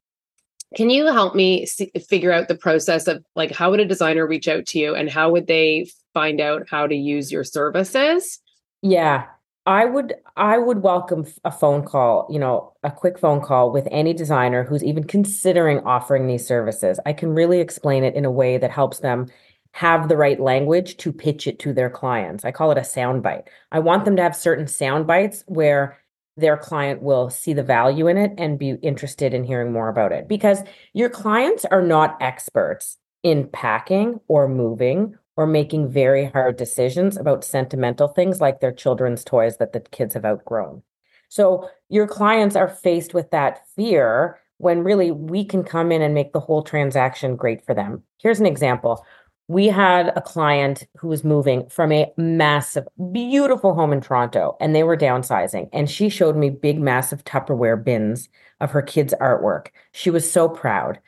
can 0.74 0.90
you 0.90 1.06
help 1.06 1.34
me 1.34 1.66
see, 1.66 1.90
figure 2.08 2.32
out 2.32 2.48
the 2.48 2.56
process 2.56 3.06
of 3.06 3.24
like 3.36 3.52
how 3.52 3.70
would 3.70 3.80
a 3.80 3.84
designer 3.84 4.26
reach 4.26 4.48
out 4.48 4.66
to 4.66 4.78
you 4.78 4.94
and 4.94 5.10
how 5.10 5.30
would 5.30 5.46
they 5.46 5.86
find 6.14 6.40
out 6.40 6.66
how 6.70 6.86
to 6.86 6.94
use 6.94 7.30
your 7.30 7.44
services? 7.44 8.38
Yeah. 8.80 9.26
I 9.64 9.84
would 9.84 10.14
I 10.36 10.58
would 10.58 10.82
welcome 10.82 11.24
a 11.44 11.52
phone 11.52 11.84
call, 11.84 12.26
you 12.28 12.40
know, 12.40 12.72
a 12.82 12.90
quick 12.90 13.16
phone 13.16 13.40
call 13.40 13.70
with 13.70 13.86
any 13.92 14.12
designer 14.12 14.64
who's 14.64 14.82
even 14.82 15.04
considering 15.04 15.78
offering 15.80 16.26
these 16.26 16.44
services. 16.44 16.98
I 17.06 17.12
can 17.12 17.32
really 17.32 17.60
explain 17.60 18.02
it 18.02 18.16
in 18.16 18.24
a 18.24 18.30
way 18.30 18.58
that 18.58 18.72
helps 18.72 18.98
them 18.98 19.28
have 19.72 20.08
the 20.08 20.16
right 20.16 20.38
language 20.38 20.96
to 20.98 21.12
pitch 21.12 21.46
it 21.46 21.58
to 21.60 21.72
their 21.72 21.90
clients. 21.90 22.44
I 22.44 22.52
call 22.52 22.70
it 22.70 22.78
a 22.78 22.82
soundbite. 22.82 23.44
I 23.70 23.78
want 23.78 24.04
them 24.04 24.16
to 24.16 24.22
have 24.22 24.36
certain 24.36 24.66
sound 24.66 25.06
bites 25.06 25.44
where 25.46 25.98
their 26.36 26.56
client 26.56 27.02
will 27.02 27.30
see 27.30 27.52
the 27.52 27.62
value 27.62 28.06
in 28.06 28.16
it 28.16 28.32
and 28.38 28.58
be 28.58 28.70
interested 28.82 29.34
in 29.34 29.44
hearing 29.44 29.72
more 29.72 29.88
about 29.88 30.12
it 30.12 30.28
because 30.28 30.62
your 30.92 31.10
clients 31.10 31.64
are 31.66 31.82
not 31.82 32.16
experts 32.20 32.98
in 33.22 33.48
packing 33.48 34.20
or 34.28 34.48
moving 34.48 35.16
or 35.36 35.46
making 35.46 35.90
very 35.90 36.26
hard 36.26 36.56
decisions 36.56 37.16
about 37.16 37.44
sentimental 37.44 38.08
things 38.08 38.40
like 38.40 38.60
their 38.60 38.72
children's 38.72 39.24
toys 39.24 39.56
that 39.58 39.72
the 39.72 39.80
kids 39.80 40.14
have 40.14 40.24
outgrown. 40.24 40.82
So 41.28 41.70
your 41.88 42.06
clients 42.06 42.56
are 42.56 42.68
faced 42.68 43.14
with 43.14 43.30
that 43.30 43.66
fear 43.74 44.38
when 44.58 44.84
really 44.84 45.10
we 45.10 45.44
can 45.44 45.64
come 45.64 45.90
in 45.90 46.02
and 46.02 46.14
make 46.14 46.32
the 46.32 46.40
whole 46.40 46.62
transaction 46.62 47.36
great 47.36 47.64
for 47.64 47.74
them. 47.74 48.02
Here's 48.18 48.40
an 48.40 48.46
example 48.46 49.04
we 49.52 49.66
had 49.66 50.14
a 50.16 50.22
client 50.22 50.86
who 50.96 51.08
was 51.08 51.24
moving 51.24 51.68
from 51.68 51.92
a 51.92 52.10
massive, 52.16 52.88
beautiful 53.12 53.74
home 53.74 53.92
in 53.92 54.00
Toronto, 54.00 54.56
and 54.60 54.74
they 54.74 54.82
were 54.82 54.96
downsizing. 54.96 55.68
And 55.74 55.90
she 55.90 56.08
showed 56.08 56.36
me 56.36 56.48
big, 56.48 56.80
massive 56.80 57.22
Tupperware 57.24 57.84
bins 57.84 58.30
of 58.62 58.70
her 58.70 58.80
kids' 58.80 59.12
artwork. 59.20 59.66
She 59.92 60.08
was 60.08 60.30
so 60.30 60.48
proud. 60.48 61.00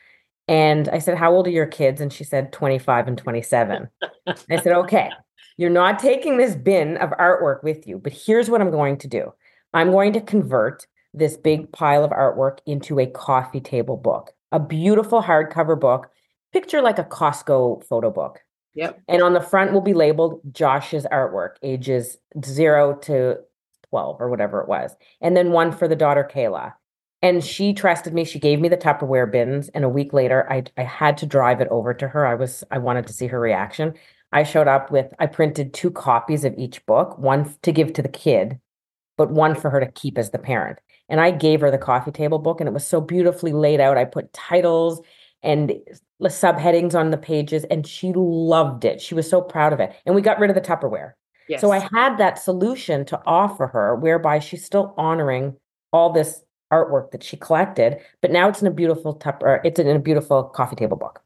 And 0.47 0.87
I 0.89 0.99
said, 0.99 1.17
How 1.17 1.33
old 1.33 1.47
are 1.47 1.51
your 1.51 1.65
kids? 1.65 1.99
And 1.99 2.13
she 2.13 2.23
said, 2.23 2.53
25 2.53 3.07
and 3.07 3.17
27. 3.17 3.89
I 4.27 4.35
said, 4.61 4.73
Okay, 4.73 5.09
you're 5.57 5.71
not 5.71 5.97
taking 5.97 6.37
this 6.37 6.55
bin 6.55 6.97
of 6.97 7.09
artwork 7.11 7.63
with 7.63 7.87
you, 7.87 7.97
but 7.97 8.13
here's 8.13 8.47
what 8.47 8.61
I'm 8.61 8.69
going 8.69 8.97
to 8.99 9.07
do 9.07 9.33
I'm 9.73 9.89
going 9.89 10.13
to 10.13 10.21
convert 10.21 10.85
this 11.15 11.35
big 11.35 11.71
pile 11.71 12.03
of 12.03 12.11
artwork 12.11 12.59
into 12.67 12.99
a 12.99 13.07
coffee 13.07 13.59
table 13.59 13.97
book, 13.97 14.33
a 14.51 14.59
beautiful 14.59 15.23
hardcover 15.23 15.79
book. 15.79 16.11
Picture 16.55 16.81
like 16.81 16.99
a 16.99 17.03
Costco 17.03 17.83
photo 17.83 18.09
book. 18.09 18.39
Yep. 18.75 19.01
And 19.09 19.21
on 19.21 19.33
the 19.33 19.41
front 19.41 19.73
will 19.73 19.81
be 19.81 19.93
labeled 19.93 20.39
Josh's 20.53 21.05
artwork, 21.11 21.55
ages 21.61 22.15
zero 22.45 22.95
to 22.99 23.39
12 23.89 24.21
or 24.21 24.29
whatever 24.29 24.61
it 24.61 24.69
was. 24.69 24.95
And 25.19 25.35
then 25.35 25.51
one 25.51 25.73
for 25.73 25.89
the 25.89 25.97
daughter, 25.97 26.25
Kayla. 26.33 26.71
And 27.21 27.43
she 27.43 27.73
trusted 27.73 28.13
me. 28.13 28.23
She 28.23 28.39
gave 28.39 28.61
me 28.61 28.69
the 28.69 28.77
Tupperware 28.77 29.29
bins. 29.29 29.67
And 29.73 29.83
a 29.83 29.89
week 29.89 30.13
later, 30.13 30.49
I, 30.49 30.63
I 30.77 30.83
had 30.83 31.17
to 31.17 31.25
drive 31.25 31.59
it 31.59 31.67
over 31.71 31.93
to 31.93 32.07
her. 32.07 32.25
I 32.25 32.35
was, 32.35 32.63
I 32.71 32.77
wanted 32.77 33.05
to 33.07 33.13
see 33.13 33.27
her 33.27 33.39
reaction. 33.39 33.93
I 34.31 34.43
showed 34.43 34.69
up 34.69 34.89
with, 34.89 35.13
I 35.19 35.25
printed 35.25 35.73
two 35.73 35.91
copies 35.91 36.45
of 36.45 36.55
each 36.57 36.85
book, 36.85 37.17
one 37.17 37.53
to 37.63 37.73
give 37.73 37.91
to 37.91 38.01
the 38.01 38.07
kid, 38.07 38.61
but 39.17 39.29
one 39.29 39.55
for 39.55 39.69
her 39.71 39.81
to 39.81 39.91
keep 39.91 40.17
as 40.17 40.31
the 40.31 40.39
parent. 40.39 40.79
And 41.09 41.19
I 41.19 41.31
gave 41.31 41.59
her 41.59 41.69
the 41.69 41.77
coffee 41.77 42.11
table 42.11 42.39
book, 42.39 42.61
and 42.61 42.69
it 42.69 42.73
was 42.73 42.87
so 42.87 43.01
beautifully 43.01 43.51
laid 43.51 43.81
out. 43.81 43.97
I 43.97 44.05
put 44.05 44.31
titles 44.31 45.01
and 45.45 45.73
subheadings 46.21 46.95
on 46.95 47.11
the 47.11 47.17
pages, 47.17 47.63
and 47.65 47.85
she 47.85 48.11
loved 48.15 48.83
it. 48.83 49.01
She 49.01 49.13
was 49.13 49.29
so 49.29 49.41
proud 49.41 49.71
of 49.71 49.79
it. 49.79 49.95
And 50.05 50.15
we 50.15 50.21
got 50.21 50.39
rid 50.39 50.49
of 50.49 50.55
the 50.55 50.61
Tupperware. 50.61 51.13
Yes. 51.47 51.61
So 51.61 51.71
I 51.71 51.87
had 51.93 52.17
that 52.17 52.39
solution 52.39 53.05
to 53.05 53.21
offer 53.25 53.67
her, 53.67 53.95
whereby 53.95 54.39
she's 54.39 54.65
still 54.65 54.93
honoring 54.97 55.55
all 55.93 56.11
this 56.11 56.41
artwork 56.73 57.11
that 57.11 57.23
she 57.23 57.37
collected, 57.37 57.97
but 58.21 58.31
now 58.31 58.49
it's 58.49 58.61
in 58.61 58.67
a 58.67 58.71
beautiful 58.71 59.13
tupper. 59.13 59.61
It's 59.63 59.79
in 59.79 59.87
a 59.87 59.99
beautiful 59.99 60.43
coffee 60.43 60.75
table 60.75 60.97
book. 60.97 61.21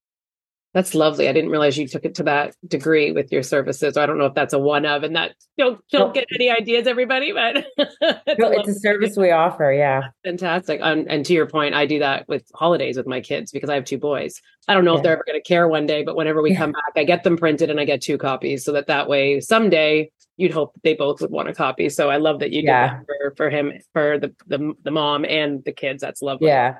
That's 0.73 0.93
lovely. 0.93 1.27
I 1.27 1.33
didn't 1.33 1.49
realize 1.49 1.77
you 1.79 1.87
took 1.87 2.05
it 2.05 2.13
to 2.15 2.23
that 2.23 2.55
degree 2.67 3.11
with 3.11 3.31
your 3.31 3.41
services. 3.41 3.97
I 3.97 4.05
don't 4.05 4.19
know 4.19 4.27
if 4.27 4.35
that's 4.35 4.53
a 4.53 4.59
one 4.59 4.85
of, 4.85 5.01
and 5.03 5.15
that 5.15 5.33
don't 5.57 5.79
don't 5.91 6.13
get 6.13 6.25
any 6.33 6.51
ideas, 6.51 6.85
everybody. 6.85 7.31
But 7.31 7.65
it's, 7.77 8.39
no, 8.39 8.49
a, 8.49 8.59
it's 8.59 8.69
a 8.69 8.75
service 8.75 9.17
we 9.17 9.31
offer. 9.31 9.71
Yeah, 9.71 10.09
fantastic. 10.23 10.79
Um, 10.83 11.05
and 11.09 11.25
to 11.25 11.33
your 11.33 11.47
point, 11.47 11.73
I 11.73 11.87
do 11.87 11.99
that 11.99 12.27
with 12.27 12.43
holidays 12.53 12.97
with 12.97 13.07
my 13.07 13.19
kids 13.19 13.51
because 13.51 13.69
I 13.69 13.75
have 13.75 13.85
two 13.85 13.97
boys. 13.97 14.39
I 14.67 14.75
don't 14.75 14.85
know 14.85 14.93
yeah. 14.93 14.97
if 14.97 15.03
they're 15.03 15.13
ever 15.13 15.23
going 15.25 15.41
to 15.41 15.47
care 15.47 15.67
one 15.67 15.87
day, 15.87 16.03
but 16.03 16.15
whenever 16.15 16.41
we 16.43 16.51
yeah. 16.51 16.57
come 16.59 16.71
back, 16.73 16.93
I 16.95 17.03
get 17.03 17.23
them 17.23 17.35
printed 17.35 17.71
and 17.71 17.79
I 17.79 17.85
get 17.85 18.01
two 18.01 18.19
copies, 18.19 18.63
so 18.63 18.71
that 18.73 18.85
that 18.87 19.09
way 19.09 19.39
someday 19.39 20.11
you'd 20.37 20.53
hope 20.53 20.73
they 20.83 20.93
both 20.93 21.19
would 21.19 21.31
want 21.31 21.49
a 21.49 21.53
copy. 21.53 21.89
So 21.89 22.09
I 22.09 22.17
love 22.17 22.39
that 22.39 22.51
you 22.51 22.61
yeah. 22.61 22.89
did 22.89 22.99
that 22.99 23.05
for, 23.05 23.33
for 23.35 23.49
him, 23.49 23.73
for 23.91 24.19
the, 24.19 24.35
the 24.45 24.73
the 24.83 24.91
mom 24.91 25.25
and 25.25 25.63
the 25.65 25.71
kids. 25.71 26.01
That's 26.01 26.21
lovely. 26.21 26.47
Yeah, 26.47 26.75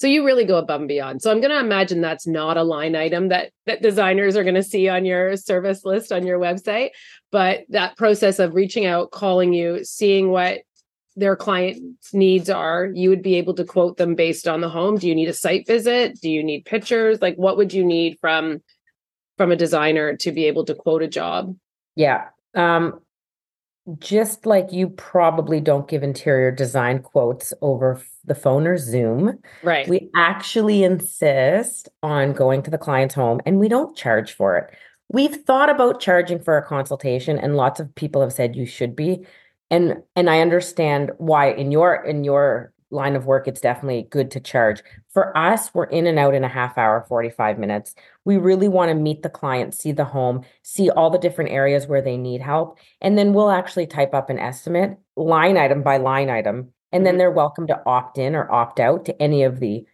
so 0.00 0.06
you 0.06 0.24
really 0.24 0.46
go 0.46 0.56
above 0.56 0.80
and 0.80 0.88
beyond. 0.88 1.20
So 1.20 1.30
I'm 1.30 1.40
going 1.40 1.50
to 1.50 1.60
imagine 1.60 2.00
that's 2.00 2.26
not 2.26 2.56
a 2.56 2.62
line 2.62 2.96
item 2.96 3.28
that 3.28 3.52
that 3.66 3.82
designers 3.82 4.34
are 4.34 4.42
going 4.42 4.54
to 4.54 4.62
see 4.62 4.88
on 4.88 5.04
your 5.04 5.36
service 5.36 5.84
list 5.84 6.10
on 6.10 6.26
your 6.26 6.38
website, 6.38 6.90
but 7.30 7.60
that 7.68 7.98
process 7.98 8.38
of 8.38 8.54
reaching 8.54 8.86
out, 8.86 9.10
calling 9.10 9.52
you, 9.52 9.84
seeing 9.84 10.30
what 10.30 10.60
their 11.16 11.36
client's 11.36 12.14
needs 12.14 12.48
are, 12.48 12.86
you 12.94 13.10
would 13.10 13.22
be 13.22 13.34
able 13.34 13.52
to 13.54 13.64
quote 13.64 13.98
them 13.98 14.14
based 14.14 14.48
on 14.48 14.62
the 14.62 14.70
home. 14.70 14.96
Do 14.96 15.06
you 15.06 15.14
need 15.14 15.28
a 15.28 15.34
site 15.34 15.66
visit? 15.66 16.18
Do 16.18 16.30
you 16.30 16.42
need 16.42 16.64
pictures? 16.64 17.20
Like 17.20 17.36
what 17.36 17.58
would 17.58 17.74
you 17.74 17.84
need 17.84 18.16
from 18.22 18.62
from 19.36 19.52
a 19.52 19.56
designer 19.56 20.16
to 20.16 20.32
be 20.32 20.46
able 20.46 20.64
to 20.64 20.74
quote 20.74 21.02
a 21.02 21.08
job? 21.08 21.54
Yeah. 21.94 22.28
Um 22.54 23.00
just 23.98 24.46
like 24.46 24.72
you 24.72 24.88
probably 24.88 25.60
don't 25.60 25.88
give 25.88 26.02
interior 26.02 26.50
design 26.50 27.00
quotes 27.00 27.52
over 27.60 28.00
the 28.24 28.34
phone 28.34 28.66
or 28.66 28.76
Zoom. 28.76 29.38
Right. 29.62 29.88
We 29.88 30.10
actually 30.16 30.84
insist 30.84 31.88
on 32.02 32.32
going 32.32 32.62
to 32.62 32.70
the 32.70 32.78
client's 32.78 33.14
home 33.14 33.40
and 33.46 33.58
we 33.58 33.68
don't 33.68 33.96
charge 33.96 34.32
for 34.32 34.56
it. 34.56 34.74
We've 35.08 35.36
thought 35.36 35.70
about 35.70 36.00
charging 36.00 36.40
for 36.40 36.56
a 36.56 36.64
consultation 36.64 37.38
and 37.38 37.56
lots 37.56 37.80
of 37.80 37.94
people 37.94 38.20
have 38.20 38.32
said 38.32 38.54
you 38.54 38.66
should 38.66 38.94
be. 38.94 39.26
And 39.70 40.02
and 40.16 40.28
I 40.28 40.40
understand 40.40 41.10
why 41.18 41.52
in 41.52 41.70
your 41.72 41.94
in 41.94 42.24
your 42.24 42.72
line 42.90 43.16
of 43.16 43.26
work, 43.26 43.46
it's 43.46 43.60
definitely 43.60 44.06
good 44.10 44.30
to 44.32 44.40
charge. 44.40 44.82
For 45.12 45.36
us, 45.36 45.72
we're 45.74 45.84
in 45.84 46.06
and 46.06 46.18
out 46.18 46.34
in 46.34 46.44
a 46.44 46.48
half 46.48 46.76
hour, 46.76 47.04
45 47.08 47.58
minutes. 47.58 47.94
We 48.24 48.36
really 48.36 48.68
want 48.68 48.90
to 48.90 48.94
meet 48.94 49.22
the 49.22 49.28
client, 49.28 49.74
see 49.74 49.92
the 49.92 50.04
home, 50.04 50.44
see 50.62 50.90
all 50.90 51.10
the 51.10 51.18
different 51.18 51.50
areas 51.50 51.86
where 51.86 52.02
they 52.02 52.16
need 52.16 52.40
help. 52.40 52.78
And 53.00 53.16
then 53.16 53.32
we'll 53.32 53.50
actually 53.50 53.86
type 53.86 54.14
up 54.14 54.30
an 54.30 54.38
estimate, 54.38 54.98
line 55.16 55.56
item 55.56 55.82
by 55.82 55.96
line 55.98 56.30
item. 56.30 56.72
And 56.92 57.06
then 57.06 57.12
mm-hmm. 57.12 57.18
they're 57.18 57.30
welcome 57.30 57.66
to 57.68 57.82
opt 57.86 58.18
in 58.18 58.34
or 58.34 58.50
opt 58.50 58.80
out 58.80 59.04
to 59.06 59.22
any 59.22 59.44
of 59.44 59.60
the 59.60 59.84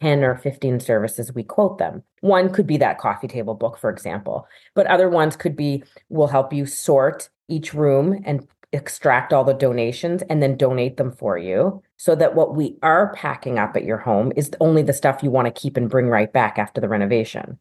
10 0.00 0.24
or 0.24 0.36
15 0.36 0.80
services 0.80 1.32
we 1.32 1.44
quote 1.44 1.78
them. 1.78 2.02
One 2.20 2.52
could 2.52 2.66
be 2.66 2.78
that 2.78 2.98
coffee 2.98 3.28
table 3.28 3.54
book, 3.54 3.78
for 3.78 3.90
example, 3.90 4.46
but 4.74 4.86
other 4.86 5.08
ones 5.08 5.36
could 5.36 5.54
be 5.54 5.84
we'll 6.08 6.28
help 6.28 6.52
you 6.52 6.66
sort 6.66 7.28
each 7.48 7.74
room 7.74 8.20
and 8.24 8.46
extract 8.72 9.32
all 9.32 9.44
the 9.44 9.54
donations 9.54 10.22
and 10.30 10.42
then 10.42 10.56
donate 10.56 10.96
them 10.96 11.12
for 11.12 11.36
you 11.36 11.82
so 11.96 12.14
that 12.14 12.34
what 12.34 12.56
we 12.56 12.76
are 12.82 13.12
packing 13.14 13.58
up 13.58 13.76
at 13.76 13.84
your 13.84 13.98
home 13.98 14.32
is 14.34 14.50
only 14.60 14.82
the 14.82 14.92
stuff 14.92 15.22
you 15.22 15.30
want 15.30 15.46
to 15.46 15.60
keep 15.60 15.76
and 15.76 15.90
bring 15.90 16.08
right 16.08 16.32
back 16.32 16.58
after 16.58 16.80
the 16.80 16.88
renovation. 16.88 17.58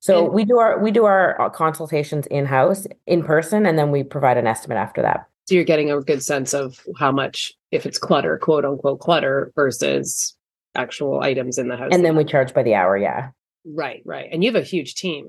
So 0.00 0.24
and, 0.24 0.34
we 0.34 0.44
do 0.44 0.58
our 0.58 0.78
we 0.80 0.90
do 0.90 1.04
our 1.04 1.40
uh, 1.40 1.48
consultations 1.50 2.26
in 2.26 2.46
house 2.46 2.86
in 3.06 3.22
person 3.22 3.66
and 3.66 3.78
then 3.78 3.90
we 3.90 4.02
provide 4.02 4.36
an 4.36 4.46
estimate 4.46 4.78
after 4.78 5.02
that. 5.02 5.28
So 5.46 5.54
you're 5.54 5.64
getting 5.64 5.90
a 5.90 6.00
good 6.00 6.22
sense 6.22 6.54
of 6.54 6.80
how 6.98 7.12
much 7.12 7.52
if 7.70 7.86
it's 7.86 7.98
clutter, 7.98 8.38
quote 8.38 8.64
unquote 8.64 9.00
clutter 9.00 9.52
versus 9.54 10.36
actual 10.74 11.20
items 11.20 11.58
in 11.58 11.68
the 11.68 11.76
house. 11.76 11.90
And 11.92 12.04
then 12.04 12.16
we 12.16 12.24
charge 12.24 12.54
by 12.54 12.62
the 12.62 12.74
hour, 12.74 12.96
yeah. 12.96 13.30
Right, 13.64 14.02
right. 14.04 14.28
And 14.32 14.42
you 14.42 14.52
have 14.52 14.60
a 14.60 14.64
huge 14.64 14.94
team. 14.94 15.28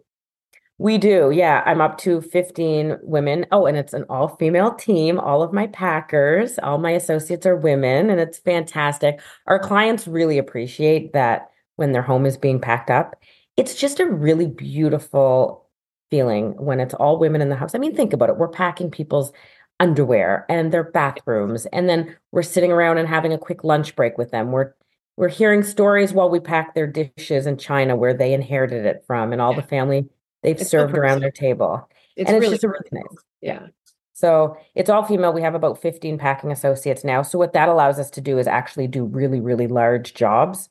We 0.79 0.97
do. 0.97 1.31
Yeah. 1.31 1.63
I'm 1.65 1.81
up 1.81 1.97
to 1.99 2.21
15 2.21 2.97
women. 3.03 3.45
Oh, 3.51 3.65
and 3.65 3.77
it's 3.77 3.93
an 3.93 4.05
all 4.09 4.35
female 4.37 4.73
team. 4.73 5.19
All 5.19 5.43
of 5.43 5.53
my 5.53 5.67
packers, 5.67 6.57
all 6.59 6.77
my 6.77 6.91
associates 6.91 7.45
are 7.45 7.55
women, 7.55 8.09
and 8.09 8.19
it's 8.19 8.39
fantastic. 8.39 9.21
Our 9.47 9.59
clients 9.59 10.07
really 10.07 10.37
appreciate 10.37 11.13
that 11.13 11.49
when 11.75 11.91
their 11.91 12.01
home 12.01 12.25
is 12.25 12.37
being 12.37 12.59
packed 12.59 12.89
up. 12.89 13.15
It's 13.55 13.75
just 13.75 13.99
a 13.99 14.05
really 14.05 14.47
beautiful 14.47 15.69
feeling 16.09 16.53
when 16.57 16.79
it's 16.79 16.93
all 16.95 17.19
women 17.19 17.41
in 17.41 17.49
the 17.49 17.55
house. 17.55 17.75
I 17.75 17.77
mean, 17.77 17.95
think 17.95 18.13
about 18.13 18.29
it. 18.29 18.37
We're 18.37 18.47
packing 18.47 18.91
people's 18.91 19.31
underwear 19.79 20.45
and 20.49 20.71
their 20.71 20.83
bathrooms, 20.83 21.65
and 21.67 21.87
then 21.87 22.15
we're 22.31 22.43
sitting 22.43 22.71
around 22.71 22.97
and 22.97 23.07
having 23.07 23.33
a 23.33 23.37
quick 23.37 23.63
lunch 23.63 23.95
break 23.95 24.17
with 24.17 24.31
them. 24.31 24.51
We're 24.51 24.73
we're 25.17 25.29
hearing 25.29 25.61
stories 25.63 26.13
while 26.13 26.29
we 26.29 26.39
pack 26.39 26.73
their 26.73 26.87
dishes 26.87 27.45
in 27.45 27.57
China 27.57 27.95
where 27.95 28.15
they 28.15 28.33
inherited 28.33 28.85
it 28.85 29.03
from 29.05 29.31
and 29.31 29.39
all 29.41 29.53
the 29.53 29.61
family 29.61 30.09
they've 30.43 30.59
it's 30.59 30.69
served 30.69 30.97
around 30.97 31.21
their 31.21 31.31
table. 31.31 31.87
It's 32.15 32.29
and 32.29 32.39
really 32.39 32.53
it's 32.53 32.61
just 32.61 32.65
a 32.65 32.67
really 32.69 32.89
nice. 32.91 33.23
Yeah. 33.41 33.67
So 34.13 34.55
it's 34.75 34.89
all 34.89 35.03
female. 35.03 35.33
We 35.33 35.41
have 35.41 35.55
about 35.55 35.81
15 35.81 36.17
packing 36.17 36.51
associates 36.51 37.03
now. 37.03 37.23
So 37.23 37.39
what 37.39 37.53
that 37.53 37.67
allows 37.67 37.99
us 37.99 38.09
to 38.11 38.21
do 38.21 38.37
is 38.37 38.47
actually 38.47 38.87
do 38.87 39.03
really, 39.05 39.41
really 39.41 39.67
large 39.67 40.13
jobs 40.13 40.69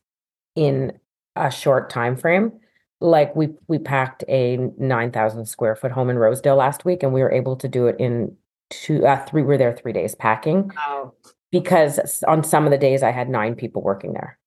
in 0.55 0.93
a 1.37 1.51
short 1.51 1.91
time 1.91 2.17
frame. 2.17 2.53
Like 3.01 3.35
we 3.35 3.49
we 3.67 3.79
packed 3.79 4.23
a 4.29 4.59
9,000 4.79 5.47
square 5.47 5.75
foot 5.75 5.91
home 5.91 6.09
in 6.09 6.19
Rosedale 6.19 6.55
last 6.55 6.85
week, 6.85 7.03
and 7.03 7.13
we 7.13 7.21
were 7.21 7.33
able 7.33 7.57
to 7.57 7.67
do 7.67 7.89
it 7.89 7.97
in 7.99 8.37
two, 8.71 9.05
uh, 9.05 9.25
three. 9.27 9.43
We 9.43 9.55
are 9.55 9.59
there 9.59 9.77
three 9.77 9.93
days 9.93 10.15
packing. 10.15 10.71
Wow. 10.77 11.13
Because 11.51 12.23
on 12.29 12.45
some 12.45 12.65
of 12.65 12.71
the 12.71 12.79
days 12.79 13.03
I 13.03 13.11
had 13.11 13.29
nine 13.29 13.57
people 13.57 13.83
working 13.83 14.13
there, 14.13 14.39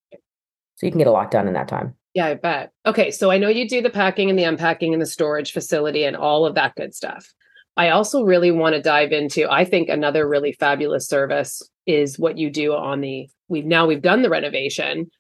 so 0.76 0.86
you 0.86 0.92
can 0.92 0.98
get 0.98 1.08
a 1.08 1.12
lot 1.12 1.32
done 1.32 1.48
in 1.48 1.54
that 1.54 1.68
time. 1.68 1.96
Yeah, 2.16 2.28
I 2.28 2.34
bet. 2.36 2.72
Okay, 2.86 3.12
so 3.12 3.30
I 3.30 3.38
know 3.38 3.50
you 3.50 3.68
do 3.68 3.82
the 3.82 3.90
packing 3.90 4.30
and 4.30 4.40
the 4.40 4.46
unpacking 4.46 4.94
and 4.94 5.02
the 5.02 5.06
storage 5.06 5.52
facility 5.52 6.06
and 6.06 6.16
all 6.16 6.46
of 6.46 6.56
that 6.56 6.74
good 6.76 6.96
stuff. 6.96 7.32
I 7.76 7.90
also 7.90 8.24
really 8.24 8.52
want 8.52 8.74
to 8.74 8.82
dive 8.82 9.12
into 9.12 9.52
I 9.52 9.66
think 9.66 9.90
another 9.90 10.26
really 10.26 10.54
fabulous 10.54 11.10
service 11.10 11.62
is 11.86 12.18
what 12.18 12.38
you 12.38 12.50
do 12.50 12.74
on 12.74 13.02
the 13.02 13.28
we've 13.50 13.66
now 13.66 13.86
we've 13.86 14.02
done 14.02 14.22
the 14.22 14.30
renovation. 14.30 15.12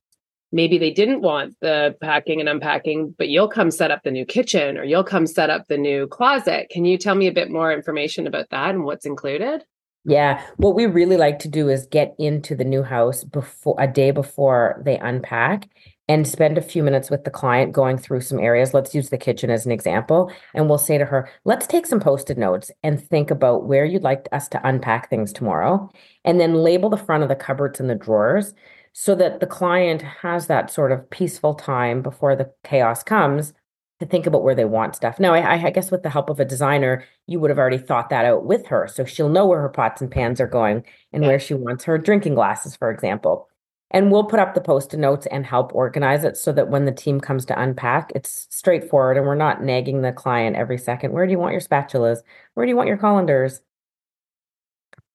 Maybe 0.53 0.77
they 0.77 0.91
didn't 0.91 1.19
want 1.19 1.55
the 1.59 1.97
packing 2.01 2.39
and 2.39 2.47
unpacking, 2.47 3.13
but 3.17 3.27
you'll 3.27 3.49
come 3.49 3.71
set 3.71 3.91
up 3.91 4.03
the 4.03 4.11
new 4.11 4.25
kitchen 4.25 4.77
or 4.77 4.85
you'll 4.85 5.03
come 5.03 5.27
set 5.27 5.49
up 5.49 5.67
the 5.67 5.77
new 5.77 6.07
closet. 6.07 6.69
Can 6.69 6.85
you 6.85 6.97
tell 6.97 7.15
me 7.15 7.27
a 7.27 7.33
bit 7.33 7.51
more 7.51 7.73
information 7.73 8.25
about 8.25 8.49
that 8.51 8.69
and 8.69 8.85
what's 8.85 9.05
included? 9.05 9.65
Yeah, 10.05 10.41
what 10.55 10.75
we 10.75 10.85
really 10.85 11.17
like 11.17 11.39
to 11.39 11.49
do 11.49 11.67
is 11.67 11.87
get 11.87 12.15
into 12.19 12.55
the 12.55 12.63
new 12.63 12.83
house 12.83 13.25
before 13.25 13.75
a 13.79 13.87
day 13.87 14.11
before 14.11 14.81
they 14.85 14.97
unpack 14.97 15.67
and 16.07 16.27
spend 16.27 16.57
a 16.57 16.61
few 16.61 16.83
minutes 16.83 17.09
with 17.09 17.23
the 17.23 17.31
client 17.31 17.71
going 17.71 17.97
through 17.97 18.21
some 18.21 18.39
areas. 18.39 18.73
Let's 18.73 18.93
use 18.93 19.09
the 19.09 19.17
kitchen 19.17 19.49
as 19.49 19.65
an 19.65 19.71
example. 19.71 20.31
And 20.53 20.69
we'll 20.69 20.77
say 20.77 20.97
to 20.97 21.05
her, 21.05 21.29
let's 21.45 21.65
take 21.65 21.85
some 21.85 21.99
post 21.99 22.29
it 22.29 22.37
notes 22.37 22.69
and 22.83 23.01
think 23.01 23.31
about 23.31 23.65
where 23.65 23.85
you'd 23.85 24.03
like 24.03 24.27
us 24.31 24.47
to 24.49 24.67
unpack 24.67 25.09
things 25.09 25.33
tomorrow. 25.33 25.89
And 26.23 26.39
then 26.39 26.55
label 26.55 26.89
the 26.89 26.97
front 26.97 27.23
of 27.23 27.29
the 27.29 27.35
cupboards 27.35 27.79
and 27.79 27.89
the 27.89 27.95
drawers 27.95 28.53
so 28.93 29.15
that 29.15 29.39
the 29.39 29.47
client 29.47 30.01
has 30.01 30.47
that 30.47 30.71
sort 30.71 30.91
of 30.91 31.09
peaceful 31.09 31.55
time 31.55 32.01
before 32.01 32.35
the 32.35 32.51
chaos 32.63 33.03
comes 33.03 33.53
to 33.99 34.05
think 34.05 34.25
about 34.25 34.43
where 34.43 34.55
they 34.55 34.65
want 34.65 34.95
stuff. 34.95 35.19
Now, 35.19 35.33
I, 35.33 35.65
I 35.65 35.69
guess 35.69 35.89
with 35.89 36.03
the 36.03 36.09
help 36.09 36.29
of 36.29 36.39
a 36.39 36.45
designer, 36.45 37.03
you 37.27 37.39
would 37.39 37.49
have 37.49 37.57
already 37.57 37.77
thought 37.77 38.09
that 38.09 38.25
out 38.25 38.45
with 38.45 38.67
her. 38.67 38.87
So 38.87 39.05
she'll 39.05 39.29
know 39.29 39.47
where 39.47 39.61
her 39.61 39.69
pots 39.69 40.01
and 40.01 40.11
pans 40.11 40.41
are 40.41 40.47
going 40.47 40.83
and 41.13 41.25
where 41.25 41.39
she 41.39 41.53
wants 41.53 41.85
her 41.85 41.97
drinking 41.97 42.35
glasses, 42.35 42.75
for 42.75 42.91
example. 42.91 43.47
And 43.91 44.11
we'll 44.11 44.25
put 44.25 44.39
up 44.39 44.55
the 44.55 44.61
post-it 44.61 44.97
notes 44.97 45.27
and 45.27 45.45
help 45.45 45.73
organize 45.73 46.23
it 46.23 46.37
so 46.37 46.51
that 46.53 46.69
when 46.69 46.85
the 46.85 46.91
team 46.91 47.21
comes 47.21 47.45
to 47.45 47.59
unpack, 47.59 48.11
it's 48.15 48.47
straightforward 48.49 49.15
and 49.15 49.25
we're 49.25 49.35
not 49.35 49.63
nagging 49.63 50.01
the 50.01 50.11
client 50.11 50.55
every 50.55 50.77
second. 50.77 51.13
Where 51.13 51.25
do 51.25 51.31
you 51.31 51.39
want 51.39 51.53
your 51.53 51.61
spatulas? 51.61 52.19
Where 52.55 52.65
do 52.65 52.69
you 52.69 52.75
want 52.75 52.87
your 52.89 52.97
colanders? 52.97 53.61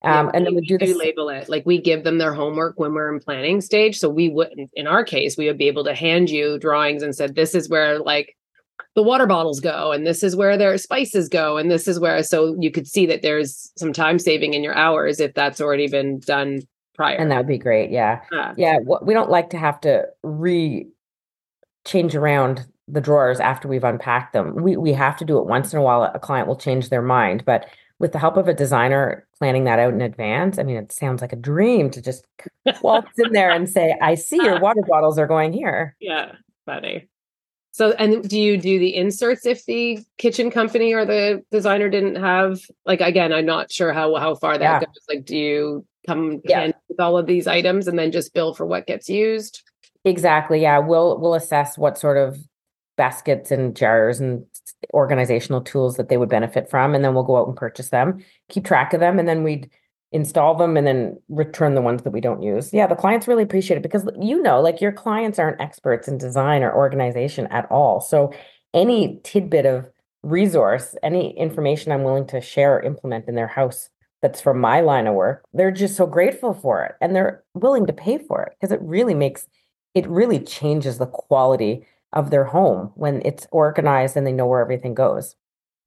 Um, 0.03 0.27
Yeah, 0.27 0.31
and 0.35 0.47
then 0.47 0.55
we 0.55 0.62
do 0.62 0.79
this. 0.79 0.97
label 0.97 1.29
it 1.29 1.49
like 1.49 1.67
we 1.67 1.79
give 1.79 2.05
them 2.05 2.19
their 2.19 2.33
homework 2.33 2.79
when 2.79 2.95
we're 2.95 3.12
in 3.12 3.21
planning 3.21 3.61
stage. 3.61 3.99
So 3.99 4.09
we 4.09 4.29
wouldn't, 4.29 4.71
in 4.75 4.87
our 4.87 5.05
case, 5.05 5.37
we 5.37 5.47
would 5.47 5.59
be 5.59 5.69
able 5.69 5.85
to 5.85 5.95
hand 5.95 6.31
you 6.31 6.59
drawings 6.59 7.03
and 7.03 7.15
said, 7.15 7.35
this 7.35 7.55
is 7.55 7.69
where 7.69 7.99
like 7.99 8.37
the 8.95 9.03
water 9.03 9.27
bottles 9.27 9.61
go, 9.61 9.93
and 9.93 10.07
this 10.07 10.23
is 10.23 10.35
where 10.35 10.57
their 10.57 10.79
spices 10.79 11.29
go, 11.29 11.59
and 11.59 11.71
this 11.71 11.87
is 11.87 12.00
where. 12.00 12.23
So 12.23 12.57
you 12.59 12.71
could 12.71 12.87
see 12.87 13.05
that 13.07 13.23
there's 13.23 13.71
some 13.77 13.93
time 13.93 14.19
saving 14.19 14.55
in 14.55 14.65
your 14.65 14.75
hours 14.75 15.21
if 15.21 15.35
that's 15.35 15.61
already 15.61 15.87
been 15.89 16.21
done 16.21 16.62
prior. 17.00 17.16
And 17.16 17.30
that 17.30 17.38
would 17.38 17.47
be 17.47 17.57
great. 17.57 17.90
Yeah. 17.90 18.21
Yeah. 18.30 18.54
Yeah. 18.59 18.78
We 19.00 19.14
don't 19.14 19.30
like 19.30 19.49
to 19.50 19.59
have 19.59 19.80
to 19.80 20.04
re 20.23 20.87
change 21.87 22.14
around 22.14 22.66
the 22.88 23.00
drawers 23.00 23.40
after 23.40 23.69
we've 23.69 23.85
unpacked 23.85 24.35
them. 24.35 24.54
We 24.57 24.76
we 24.76 24.92
have 24.92 25.16
to 25.16 25.25
do 25.25 25.38
it 25.38 25.47
once 25.47 25.73
in 25.73 25.78
a 25.78 25.83
while. 25.83 26.02
A 26.02 26.19
client 26.19 26.47
will 26.47 26.57
change 26.57 26.90
their 26.90 27.00
mind, 27.00 27.45
but 27.47 27.66
with 27.99 28.12
the 28.12 28.19
help 28.19 28.37
of 28.37 28.49
a 28.49 28.54
designer 28.54 29.26
planning 29.38 29.64
that 29.64 29.78
out 29.78 29.95
in 29.95 30.02
advance, 30.02 30.59
I 30.59 30.62
mean, 30.62 30.76
it 30.76 30.92
sounds 30.92 31.23
like 31.23 31.33
a 31.33 31.37
dream 31.37 31.90
to 31.90 32.02
just 32.02 32.26
waltz 32.83 33.19
in 33.19 33.33
there 33.33 33.50
and 33.50 33.69
say, 33.69 33.97
"I 34.02 34.14
see 34.14 34.37
your 34.37 34.61
water 34.66 34.83
bottles 34.87 35.19
are 35.19 35.26
going 35.26 35.54
here." 35.54 35.97
Yeah, 36.00 36.33
funny. 36.66 37.09
So, 37.73 37.93
and 37.93 38.29
do 38.29 38.39
you 38.39 38.57
do 38.57 38.79
the 38.79 38.95
inserts 38.97 39.47
if 39.47 39.65
the 39.65 40.00
kitchen 40.19 40.50
company 40.50 40.93
or 40.93 41.05
the 41.05 41.43
designer 41.50 41.89
didn't 41.89 42.17
have 42.17 42.61
like 42.85 43.00
again? 43.00 43.33
I'm 43.33 43.47
not 43.47 43.71
sure 43.71 43.93
how 43.93 44.15
how 44.17 44.35
far 44.35 44.59
that 44.59 44.65
Yeah. 44.65 44.81
goes. 44.81 45.05
Like, 45.09 45.25
do 45.25 45.37
you 45.37 45.87
come 46.07 46.41
Yeah. 46.45 46.62
in 46.65 46.75
with 46.89 46.99
all 47.00 47.17
of 47.17 47.27
these 47.27 47.47
items 47.47 47.87
and 47.87 47.99
then 47.99 48.11
just 48.11 48.35
bill 48.35 48.55
for 48.55 48.67
what 48.67 48.87
gets 48.87 49.09
used? 49.09 49.62
Exactly. 50.05 50.61
Yeah. 50.62 50.79
We'll 50.79 51.19
we'll 51.21 51.35
assess 51.35 51.79
what 51.79 51.97
sort 51.97 52.17
of 52.17 52.39
baskets 52.97 53.50
and 53.50 53.77
jars 53.77 54.21
and 54.21 54.45
organizational 54.93 55.61
tools 55.61 55.97
that 55.97 56.09
they 56.09 56.17
would 56.17 56.29
benefit 56.29 56.69
from, 56.69 56.95
and 56.95 57.05
then 57.05 57.15
we'll 57.15 57.23
go 57.25 57.37
out 57.37 57.47
and 57.49 57.57
purchase 57.57 57.91
them, 57.91 58.19
keep 58.49 58.65
track 58.65 58.93
of 58.93 59.00
them, 59.00 59.19
and 59.19 59.29
then 59.29 59.43
we'd 59.45 59.71
install 60.12 60.55
them 60.57 60.76
and 60.76 60.87
then 60.87 61.21
return 61.29 61.75
the 61.75 61.83
ones 61.83 62.02
that 62.02 62.11
we 62.11 62.21
don't 62.21 62.43
use. 62.43 62.73
Yeah, 62.73 62.87
the 62.87 62.97
clients 62.97 63.29
really 63.29 63.43
appreciate 63.43 63.76
it 63.76 63.83
because 63.83 64.09
you 64.21 64.43
know, 64.43 64.61
like 64.61 64.81
your 64.81 64.93
clients 64.93 65.38
aren't 65.38 65.61
experts 65.61 66.09
in 66.09 66.19
design 66.19 66.62
or 66.62 66.75
organization 66.75 67.47
at 67.49 67.71
all. 67.71 68.00
So 68.00 68.33
any 68.75 69.21
tidbit 69.23 69.67
of 69.67 69.88
resource, 70.23 70.95
any 71.02 71.37
information 71.38 71.93
I'm 71.93 72.02
willing 72.02 72.26
to 72.29 72.40
share 72.40 72.76
or 72.76 72.83
implement 72.83 73.29
in 73.29 73.35
their 73.35 73.47
house 73.47 73.88
that's 74.21 74.40
from 74.40 74.61
my 74.61 74.81
line 74.81 75.07
of 75.07 75.14
work, 75.14 75.45
they're 75.52 75.71
just 75.71 75.97
so 75.97 76.07
grateful 76.07 76.55
for 76.55 76.85
it 76.85 76.95
and 77.00 77.14
they're 77.14 77.43
willing 77.55 77.87
to 77.87 77.93
pay 77.93 78.19
for 78.19 78.43
it 78.43 78.52
because 78.59 78.73
it 78.73 78.81
really 78.83 79.14
makes 79.14 79.47
it 79.95 80.07
really 80.09 80.38
changes 80.38 80.99
the 80.99 81.07
quality 81.07 81.85
of 82.12 82.31
their 82.31 82.45
home 82.45 82.93
when 82.95 83.23
it's 83.25 83.47
organized 83.50 84.17
and 84.17 84.26
they 84.26 84.33
know 84.33 84.47
where 84.47 84.61
everything 84.61 84.95
goes. 84.95 85.37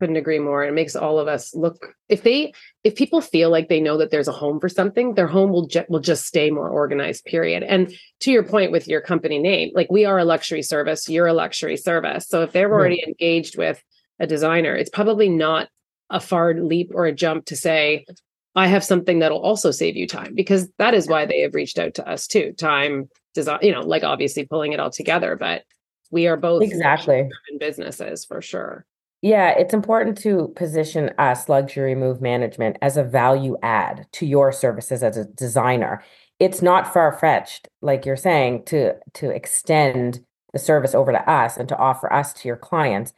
Couldn't 0.03 0.17
agree 0.17 0.39
more. 0.39 0.65
It 0.65 0.73
makes 0.73 0.97
all 0.97 1.17
of 1.17 1.29
us 1.29 1.55
look. 1.55 1.95
If 2.09 2.23
they, 2.23 2.51
if 2.83 2.93
people 2.93 3.21
feel 3.21 3.49
like 3.49 3.69
they 3.69 3.79
know 3.79 3.95
that 3.99 4.11
there's 4.11 4.27
a 4.27 4.33
home 4.33 4.59
for 4.59 4.67
something, 4.67 5.13
their 5.13 5.27
home 5.27 5.49
will 5.49 5.65
ju- 5.65 5.85
will 5.87 6.01
just 6.01 6.25
stay 6.25 6.51
more 6.51 6.67
organized. 6.67 7.23
Period. 7.23 7.63
And 7.63 7.93
to 8.19 8.29
your 8.29 8.43
point 8.43 8.73
with 8.73 8.85
your 8.85 8.99
company 8.99 9.39
name, 9.39 9.71
like 9.73 9.89
we 9.89 10.03
are 10.03 10.19
a 10.19 10.25
luxury 10.25 10.61
service, 10.61 11.07
you're 11.07 11.27
a 11.27 11.33
luxury 11.33 11.77
service. 11.77 12.27
So 12.27 12.41
if 12.41 12.51
they're 12.51 12.69
already 12.69 13.01
engaged 13.07 13.57
with 13.57 13.81
a 14.19 14.27
designer, 14.27 14.75
it's 14.75 14.89
probably 14.89 15.29
not 15.29 15.69
a 16.09 16.19
far 16.19 16.53
leap 16.53 16.91
or 16.93 17.05
a 17.05 17.13
jump 17.15 17.45
to 17.45 17.55
say, 17.55 18.05
I 18.53 18.67
have 18.67 18.83
something 18.83 19.19
that'll 19.19 19.39
also 19.39 19.71
save 19.71 19.95
you 19.95 20.05
time 20.05 20.35
because 20.35 20.69
that 20.79 20.93
is 20.93 21.07
why 21.07 21.25
they 21.25 21.39
have 21.43 21.53
reached 21.53 21.79
out 21.79 21.93
to 21.93 22.05
us 22.09 22.27
too. 22.27 22.51
Time, 22.57 23.09
design, 23.33 23.59
you 23.61 23.71
know, 23.71 23.83
like 23.83 24.03
obviously 24.03 24.45
pulling 24.45 24.73
it 24.73 24.81
all 24.81 24.91
together, 24.91 25.37
but 25.37 25.63
we 26.11 26.27
are 26.27 26.35
both 26.35 26.61
Exactly. 26.61 27.29
in 27.49 27.57
businesses 27.57 28.25
for 28.25 28.41
sure. 28.41 28.85
Yeah, 29.23 29.51
it's 29.51 29.73
important 29.73 30.17
to 30.19 30.49
position 30.57 31.11
us, 31.17 31.47
luxury 31.47 31.95
move 31.95 32.21
management, 32.21 32.77
as 32.81 32.97
a 32.97 33.05
value 33.05 33.55
add 33.63 34.05
to 34.13 34.25
your 34.25 34.51
services 34.51 35.01
as 35.01 35.15
a 35.15 35.23
designer. 35.23 36.03
It's 36.39 36.61
not 36.61 36.93
far-fetched, 36.93 37.69
like 37.81 38.05
you're 38.05 38.17
saying, 38.17 38.65
to 38.65 38.95
to 39.13 39.29
extend 39.29 40.25
the 40.51 40.59
service 40.59 40.93
over 40.93 41.13
to 41.13 41.29
us 41.29 41.55
and 41.55 41.69
to 41.69 41.77
offer 41.77 42.11
us 42.11 42.33
to 42.33 42.49
your 42.49 42.57
clients 42.57 43.13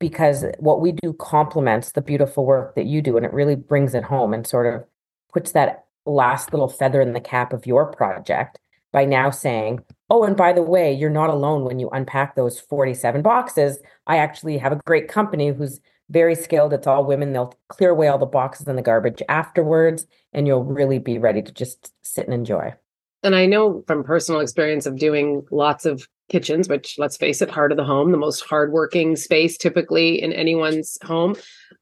because 0.00 0.46
what 0.58 0.80
we 0.80 0.92
do 0.92 1.12
complements 1.14 1.92
the 1.92 2.02
beautiful 2.02 2.46
work 2.46 2.74
that 2.74 2.86
you 2.86 3.02
do 3.02 3.16
and 3.16 3.26
it 3.26 3.32
really 3.32 3.56
brings 3.56 3.94
it 3.94 4.04
home 4.04 4.34
and 4.34 4.46
sort 4.46 4.66
of 4.74 4.84
puts 5.32 5.52
that 5.52 5.84
last 6.06 6.52
little 6.52 6.68
feather 6.68 7.00
in 7.00 7.12
the 7.12 7.20
cap 7.20 7.52
of 7.52 7.66
your 7.66 7.86
project 7.92 8.58
by 8.92 9.04
now 9.04 9.30
saying, 9.30 9.80
oh, 10.10 10.24
and 10.24 10.36
by 10.36 10.52
the 10.52 10.62
way, 10.62 10.92
you're 10.92 11.10
not 11.10 11.30
alone 11.30 11.64
when 11.64 11.78
you 11.78 11.88
unpack 11.90 12.36
those 12.36 12.60
47 12.60 13.22
boxes. 13.22 13.78
I 14.06 14.18
actually 14.18 14.58
have 14.58 14.72
a 14.72 14.80
great 14.84 15.08
company 15.08 15.48
who's 15.48 15.80
very 16.10 16.34
skilled. 16.34 16.72
It's 16.72 16.86
all 16.86 17.04
women. 17.04 17.32
They'll 17.32 17.54
clear 17.68 17.90
away 17.90 18.08
all 18.08 18.18
the 18.18 18.26
boxes 18.26 18.68
and 18.68 18.76
the 18.76 18.82
garbage 18.82 19.22
afterwards, 19.28 20.06
and 20.32 20.46
you'll 20.46 20.64
really 20.64 20.98
be 20.98 21.18
ready 21.18 21.42
to 21.42 21.52
just 21.52 21.92
sit 22.02 22.26
and 22.26 22.34
enjoy. 22.34 22.74
And 23.22 23.34
I 23.34 23.46
know 23.46 23.82
from 23.86 24.04
personal 24.04 24.40
experience 24.40 24.84
of 24.84 24.98
doing 24.98 25.46
lots 25.50 25.86
of 25.86 26.06
kitchens, 26.28 26.68
which 26.68 26.96
let's 26.98 27.16
face 27.16 27.40
it, 27.40 27.50
heart 27.50 27.72
of 27.72 27.78
the 27.78 27.84
home, 27.84 28.10
the 28.10 28.18
most 28.18 28.40
hardworking 28.44 29.16
space 29.16 29.56
typically 29.56 30.20
in 30.20 30.32
anyone's 30.32 30.98
home. 31.04 31.36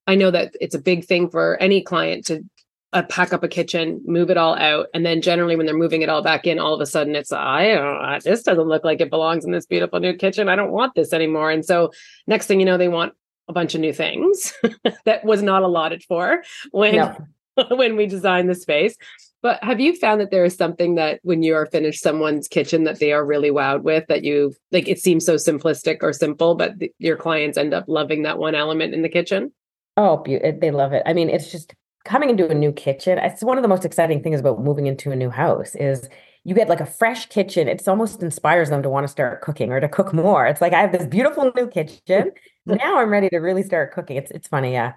I 0.07 0.14
know 0.14 0.31
that 0.31 0.55
it's 0.61 0.75
a 0.75 0.81
big 0.81 1.05
thing 1.05 1.31
for 1.31 1.57
any 1.61 1.83
client 1.83 2.27
to 2.27 2.44
uh, 2.92 3.03
pack 3.05 3.33
up 3.33 3.44
a 3.44 3.48
kitchen, 3.48 4.03
move 4.05 4.31
it 4.31 4.37
all 4.37 4.57
out, 4.57 4.87
and 4.94 5.07
then 5.07 5.22
generally 5.22 5.55
when 5.57 5.66
they're 5.66 5.76
moving 5.76 6.03
it 6.03 6.09
all 6.09 6.22
back 6.22 6.46
in, 6.46 6.59
all 6.59 6.74
of 6.74 6.81
a 6.81 6.87
sudden 6.87 7.14
it's 7.14 7.33
I 7.33 7.74
don't 7.74 8.22
this 8.24 8.42
doesn't 8.42 8.66
look 8.68 8.85
like 8.85 9.00
it 9.00 9.11
belongs 9.11 9.44
in 9.44 9.53
this 9.53 9.66
beautiful 9.66 10.00
new 10.00 10.14
kitchen. 10.14 10.48
I 10.48 10.57
don't 10.57 10.72
want 10.72 10.94
this 10.94 11.12
anymore. 11.12 11.50
And 11.50 11.64
so 11.64 11.92
next 12.26 12.46
thing 12.46 12.59
you 12.61 12.66
know, 12.66 12.76
they 12.79 12.88
want 12.88 13.12
a 13.48 13.53
bunch 13.53 13.74
of 13.74 13.81
new 13.81 13.92
things 13.92 14.53
that 15.05 15.24
was 15.24 15.42
not 15.42 15.62
allotted 15.62 16.03
for 16.05 16.42
when 16.72 16.96
No. 16.96 17.16
when 17.70 17.96
we 17.96 18.07
designed 18.07 18.48
the 18.48 18.55
space. 18.55 18.96
But 19.42 19.62
have 19.64 19.81
you 19.81 19.96
found 19.96 20.20
that 20.20 20.31
there 20.31 20.44
is 20.44 20.55
something 20.55 20.96
that 20.96 21.20
when 21.22 21.42
you 21.42 21.55
are 21.55 21.64
finished 21.66 22.03
someone's 22.03 22.46
kitchen 22.46 22.85
that 22.85 22.98
they 23.00 23.12
are 23.12 23.24
really 23.24 23.50
wowed 23.50 23.83
with 23.83 24.07
that 24.09 24.22
you 24.22 24.53
like 24.70 24.87
it 24.87 24.98
seems 25.00 25.24
so 25.24 25.37
simplistic 25.37 25.98
or 26.03 26.12
simple, 26.12 26.55
but 26.57 26.79
th- 26.79 26.92
your 26.98 27.16
clients 27.16 27.57
end 27.57 27.72
up 27.72 27.85
loving 27.88 28.24
that 28.24 28.38
one 28.38 28.55
element 28.55 28.92
in 28.94 29.00
the 29.03 29.09
kitchen? 29.09 29.53
Oh, 29.96 30.18
beau- 30.18 30.33
it- 30.42 30.61
they 30.61 30.70
love 30.70 30.92
it. 30.92 31.03
I 31.07 31.12
mean, 31.14 31.31
it's 31.31 31.50
just 31.50 31.72
coming 32.04 32.30
into 32.30 32.48
a 32.48 32.54
new 32.54 32.72
kitchen. 32.72 33.18
It's 33.18 33.42
one 33.42 33.58
of 33.58 33.62
the 33.62 33.68
most 33.68 33.84
exciting 33.84 34.22
things 34.22 34.40
about 34.40 34.62
moving 34.62 34.86
into 34.86 35.10
a 35.10 35.16
new 35.16 35.30
house 35.30 35.74
is 35.74 36.08
you 36.44 36.54
get 36.54 36.68
like 36.68 36.80
a 36.80 36.86
fresh 36.86 37.26
kitchen. 37.26 37.68
It's 37.68 37.86
almost 37.86 38.22
inspires 38.22 38.70
them 38.70 38.82
to 38.82 38.88
want 38.88 39.04
to 39.04 39.08
start 39.08 39.42
cooking 39.42 39.70
or 39.72 39.80
to 39.80 39.88
cook 39.88 40.14
more. 40.14 40.46
It's 40.46 40.60
like 40.60 40.72
I 40.72 40.80
have 40.80 40.92
this 40.92 41.06
beautiful 41.06 41.52
new 41.54 41.68
kitchen. 41.68 42.32
Now 42.66 42.98
I'm 42.98 43.10
ready 43.10 43.28
to 43.30 43.38
really 43.38 43.62
start 43.62 43.92
cooking. 43.92 44.16
It's 44.16 44.30
it's 44.30 44.48
funny, 44.48 44.72
yeah. 44.72 44.92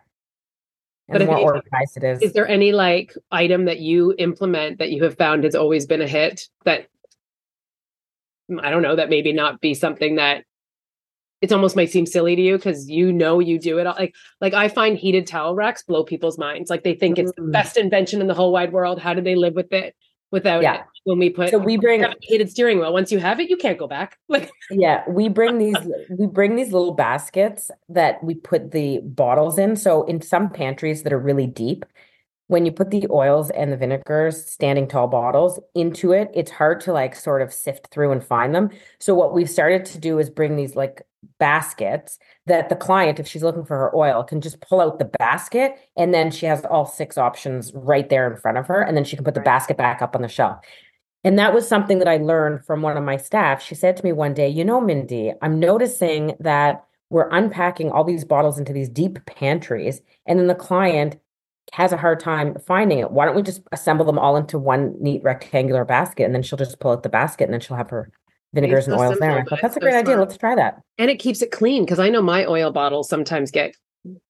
And 1.09 1.19
But 1.19 1.27
more 1.27 1.39
you, 1.39 1.43
organized 1.45 1.97
it 1.97 2.03
is 2.03 2.21
Is 2.21 2.33
there 2.33 2.47
any 2.47 2.71
like 2.71 3.13
item 3.31 3.65
that 3.65 3.79
you 3.79 4.13
implement 4.17 4.79
that 4.79 4.91
you 4.91 5.03
have 5.03 5.17
found 5.17 5.43
has 5.43 5.55
always 5.55 5.85
been 5.85 6.01
a 6.01 6.07
hit 6.07 6.47
that 6.65 6.87
I 8.61 8.69
don't 8.69 8.81
know 8.81 8.95
that 8.95 9.09
maybe 9.09 9.33
not 9.33 9.59
be 9.61 9.73
something 9.73 10.15
that 10.15 10.45
it's 11.43 11.51
almost 11.51 11.75
might 11.75 11.91
seem 11.91 12.05
silly 12.05 12.37
to 12.37 12.41
you 12.41 12.55
because 12.55 12.89
you 12.89 13.11
know 13.11 13.39
you 13.39 13.59
do 13.59 13.77
it 13.77 13.85
all 13.85 13.95
like 13.99 14.15
like 14.39 14.53
I 14.53 14.69
find 14.69 14.97
heated 14.97 15.27
towel 15.27 15.53
racks 15.55 15.83
blow 15.83 16.03
people's 16.05 16.37
minds 16.37 16.69
like 16.69 16.83
they 16.83 16.95
think 16.95 17.19
it's 17.19 17.33
the 17.33 17.41
Mm. 17.43 17.51
best 17.51 17.75
invention 17.77 18.21
in 18.21 18.27
the 18.27 18.33
whole 18.33 18.53
wide 18.53 18.71
world 18.71 18.99
how 18.99 19.13
do 19.13 19.21
they 19.21 19.35
live 19.35 19.53
with 19.53 19.71
it 19.73 19.93
without 20.31 20.63
Yeah. 20.63 20.75
it 20.75 20.81
when 21.03 21.19
we 21.19 21.29
put 21.29 21.49
So 21.49 21.57
we 21.57 21.75
bring 21.75 22.05
heated 22.21 22.49
steering 22.49 22.79
wheel 22.79 22.93
once 22.93 23.11
you 23.11 23.19
have 23.19 23.41
it 23.41 23.49
you 23.49 23.57
can't 23.57 23.77
go 23.77 23.87
back 23.87 24.17
like 24.29 24.49
Yeah, 24.71 25.03
we 25.07 25.27
bring 25.27 25.57
these 25.57 25.75
we 26.09 26.27
bring 26.27 26.55
these 26.55 26.71
little 26.71 26.93
baskets 26.93 27.69
that 27.89 28.23
we 28.23 28.35
put 28.35 28.71
the 28.71 28.99
bottles 29.03 29.59
in. 29.59 29.75
So 29.75 30.03
in 30.05 30.21
some 30.21 30.49
pantries 30.49 31.03
that 31.03 31.11
are 31.11 31.19
really 31.19 31.45
deep, 31.45 31.83
when 32.47 32.65
you 32.65 32.71
put 32.71 32.89
the 32.89 33.05
oils 33.11 33.49
and 33.49 33.71
the 33.71 33.77
vinegars, 33.77 34.45
standing 34.49 34.87
tall 34.87 35.07
bottles 35.07 35.59
into 35.75 36.13
it, 36.13 36.31
it's 36.33 36.51
hard 36.51 36.79
to 36.81 36.93
like 36.93 37.15
sort 37.15 37.41
of 37.41 37.53
sift 37.53 37.87
through 37.91 38.11
and 38.13 38.23
find 38.23 38.55
them. 38.55 38.69
So 38.99 39.13
what 39.13 39.33
we've 39.33 39.49
started 39.49 39.83
to 39.87 39.97
do 39.97 40.19
is 40.19 40.29
bring 40.29 40.55
these 40.55 40.75
like 40.75 41.01
baskets 41.39 42.17
that 42.45 42.69
the 42.69 42.75
client, 42.75 43.19
if 43.19 43.27
she's 43.27 43.43
looking 43.43 43.65
for 43.65 43.77
her 43.77 43.95
oil, 43.95 44.23
can 44.23 44.41
just 44.41 44.61
pull 44.61 44.81
out 44.81 44.99
the 44.99 45.11
basket 45.19 45.75
and 45.97 46.13
then 46.13 46.31
she 46.31 46.45
has 46.45 46.65
all 46.65 46.85
six 46.85 47.17
options 47.17 47.71
right 47.73 48.09
there 48.09 48.31
in 48.31 48.39
front 48.39 48.57
of 48.57 48.67
her, 48.67 48.81
and 48.81 48.95
then 48.95 49.03
she 49.03 49.15
can 49.15 49.25
put 49.25 49.33
the 49.33 49.41
basket 49.41 49.77
back 49.77 50.01
up 50.01 50.15
on 50.15 50.21
the 50.21 50.27
shelf. 50.27 50.59
And 51.23 51.39
that 51.39 51.53
was 51.53 51.67
something 51.67 51.99
that 51.99 52.07
I 52.07 52.17
learned 52.17 52.65
from 52.65 52.81
one 52.81 52.97
of 52.97 53.03
my 53.03 53.17
staff. 53.17 53.61
She 53.61 53.75
said 53.75 53.95
to 53.97 54.03
me 54.03 54.11
one 54.11 54.33
day, 54.33 54.49
You 54.49 54.65
know, 54.65 54.81
Mindy, 54.81 55.31
I'm 55.41 55.59
noticing 55.59 56.35
that 56.39 56.85
we're 57.09 57.29
unpacking 57.29 57.91
all 57.91 58.03
these 58.03 58.25
bottles 58.25 58.59
into 58.59 58.73
these 58.73 58.89
deep 58.89 59.25
pantries, 59.25 60.01
and 60.25 60.39
then 60.39 60.47
the 60.47 60.55
client 60.55 61.17
has 61.71 61.91
a 61.91 61.97
hard 61.97 62.19
time 62.19 62.57
finding 62.67 62.99
it. 62.99 63.11
Why 63.11 63.25
don't 63.25 63.35
we 63.35 63.41
just 63.41 63.61
assemble 63.71 64.05
them 64.05 64.19
all 64.19 64.35
into 64.35 64.59
one 64.59 64.95
neat 64.99 65.23
rectangular 65.23 65.85
basket? 65.85 66.23
And 66.23 66.35
then 66.35 66.43
she'll 66.43 66.57
just 66.57 66.79
pull 66.79 66.91
out 66.91 67.03
the 67.03 67.09
basket 67.09 67.45
and 67.45 67.53
then 67.53 67.61
she'll 67.61 67.77
have 67.77 67.89
her 67.89 68.11
vinegars 68.53 68.87
and 68.87 68.95
so 68.97 69.01
oils 69.03 69.19
there. 69.19 69.31
I 69.31 69.35
simple, 69.37 69.49
thought, 69.49 69.61
but 69.61 69.61
That's 69.61 69.75
a 69.77 69.79
so 69.79 69.81
great 69.81 69.95
idea. 69.95 70.17
Let's 70.17 70.37
try 70.37 70.55
that. 70.55 70.81
and 70.97 71.09
it 71.09 71.19
keeps 71.19 71.41
it 71.41 71.51
clean 71.51 71.83
because 71.85 71.99
I 71.99 72.09
know 72.09 72.21
my 72.21 72.45
oil 72.45 72.71
bottles 72.71 73.09
sometimes 73.09 73.51
get 73.51 73.75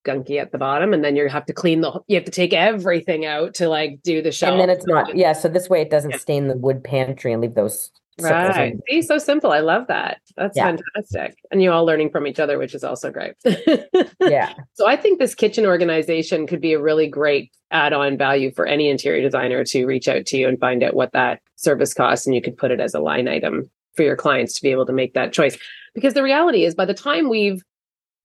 gunky 0.05 0.39
at 0.39 0.51
the 0.51 0.57
bottom 0.57 0.93
and 0.93 1.03
then 1.03 1.15
you 1.15 1.27
have 1.27 1.45
to 1.47 1.53
clean 1.53 1.81
the 1.81 1.99
you 2.07 2.15
have 2.15 2.25
to 2.25 2.31
take 2.31 2.53
everything 2.53 3.25
out 3.25 3.55
to 3.55 3.67
like 3.69 3.99
do 4.03 4.21
the 4.21 4.31
shelf 4.31 4.51
And 4.51 4.62
then 4.62 4.69
it's 4.69 4.86
not, 4.86 5.15
yeah. 5.15 5.33
So 5.33 5.47
this 5.49 5.67
way 5.69 5.81
it 5.81 5.89
doesn't 5.89 6.12
Yeah. 6.12 6.17
stain 6.17 6.47
the 6.47 6.55
wood 6.55 6.83
pantry 6.83 7.33
and 7.33 7.41
leave 7.41 7.55
those 7.55 7.91
Right. 8.21 8.75
See, 8.88 9.01
so 9.01 9.17
simple. 9.17 9.51
I 9.51 9.62
love 9.62 9.88
that. 9.88 10.19
That's 10.38 10.55
yeah. 10.55 10.65
fantastic. 10.65 11.36
And 11.49 11.63
you 11.63 11.71
all 11.71 11.83
learning 11.83 12.12
from 12.12 12.27
each 12.27 12.39
other, 12.39 12.59
which 12.59 12.75
is 12.75 12.83
also 12.83 13.09
great. 13.09 13.33
yeah. 14.19 14.53
So 14.73 14.88
I 14.88 14.95
think 14.95 15.17
this 15.17 15.33
kitchen 15.33 15.65
organization 15.65 16.45
could 16.45 16.62
be 16.62 16.73
a 16.73 16.79
really 16.81 17.07
great 17.07 17.51
add-on 17.71 18.17
value 18.17 18.51
for 18.51 18.67
any 18.67 18.89
interior 18.89 19.21
designer 19.21 19.63
to 19.65 19.86
reach 19.86 20.07
out 20.07 20.27
to 20.27 20.38
you 20.38 20.47
and 20.47 20.59
find 20.59 20.83
out 20.83 20.93
what 20.93 21.12
that 21.13 21.41
service 21.55 21.93
costs 21.93 22.27
and 22.27 22.36
you 22.36 22.41
could 22.41 22.55
put 22.55 22.69
it 22.69 22.79
as 22.79 22.93
a 22.93 22.99
line 22.99 23.27
item 23.27 23.67
for 23.95 24.03
your 24.03 24.15
clients 24.15 24.53
to 24.53 24.62
be 24.62 24.71
able 24.71 24.86
to 24.86 24.93
make 24.93 25.13
that 25.13 25.34
choice. 25.34 25.58
Because 25.93 26.13
the 26.13 26.23
reality 26.23 26.65
is 26.65 26.75
by 26.75 26.86
the 26.86 26.93
time 26.93 27.29
we've 27.29 27.63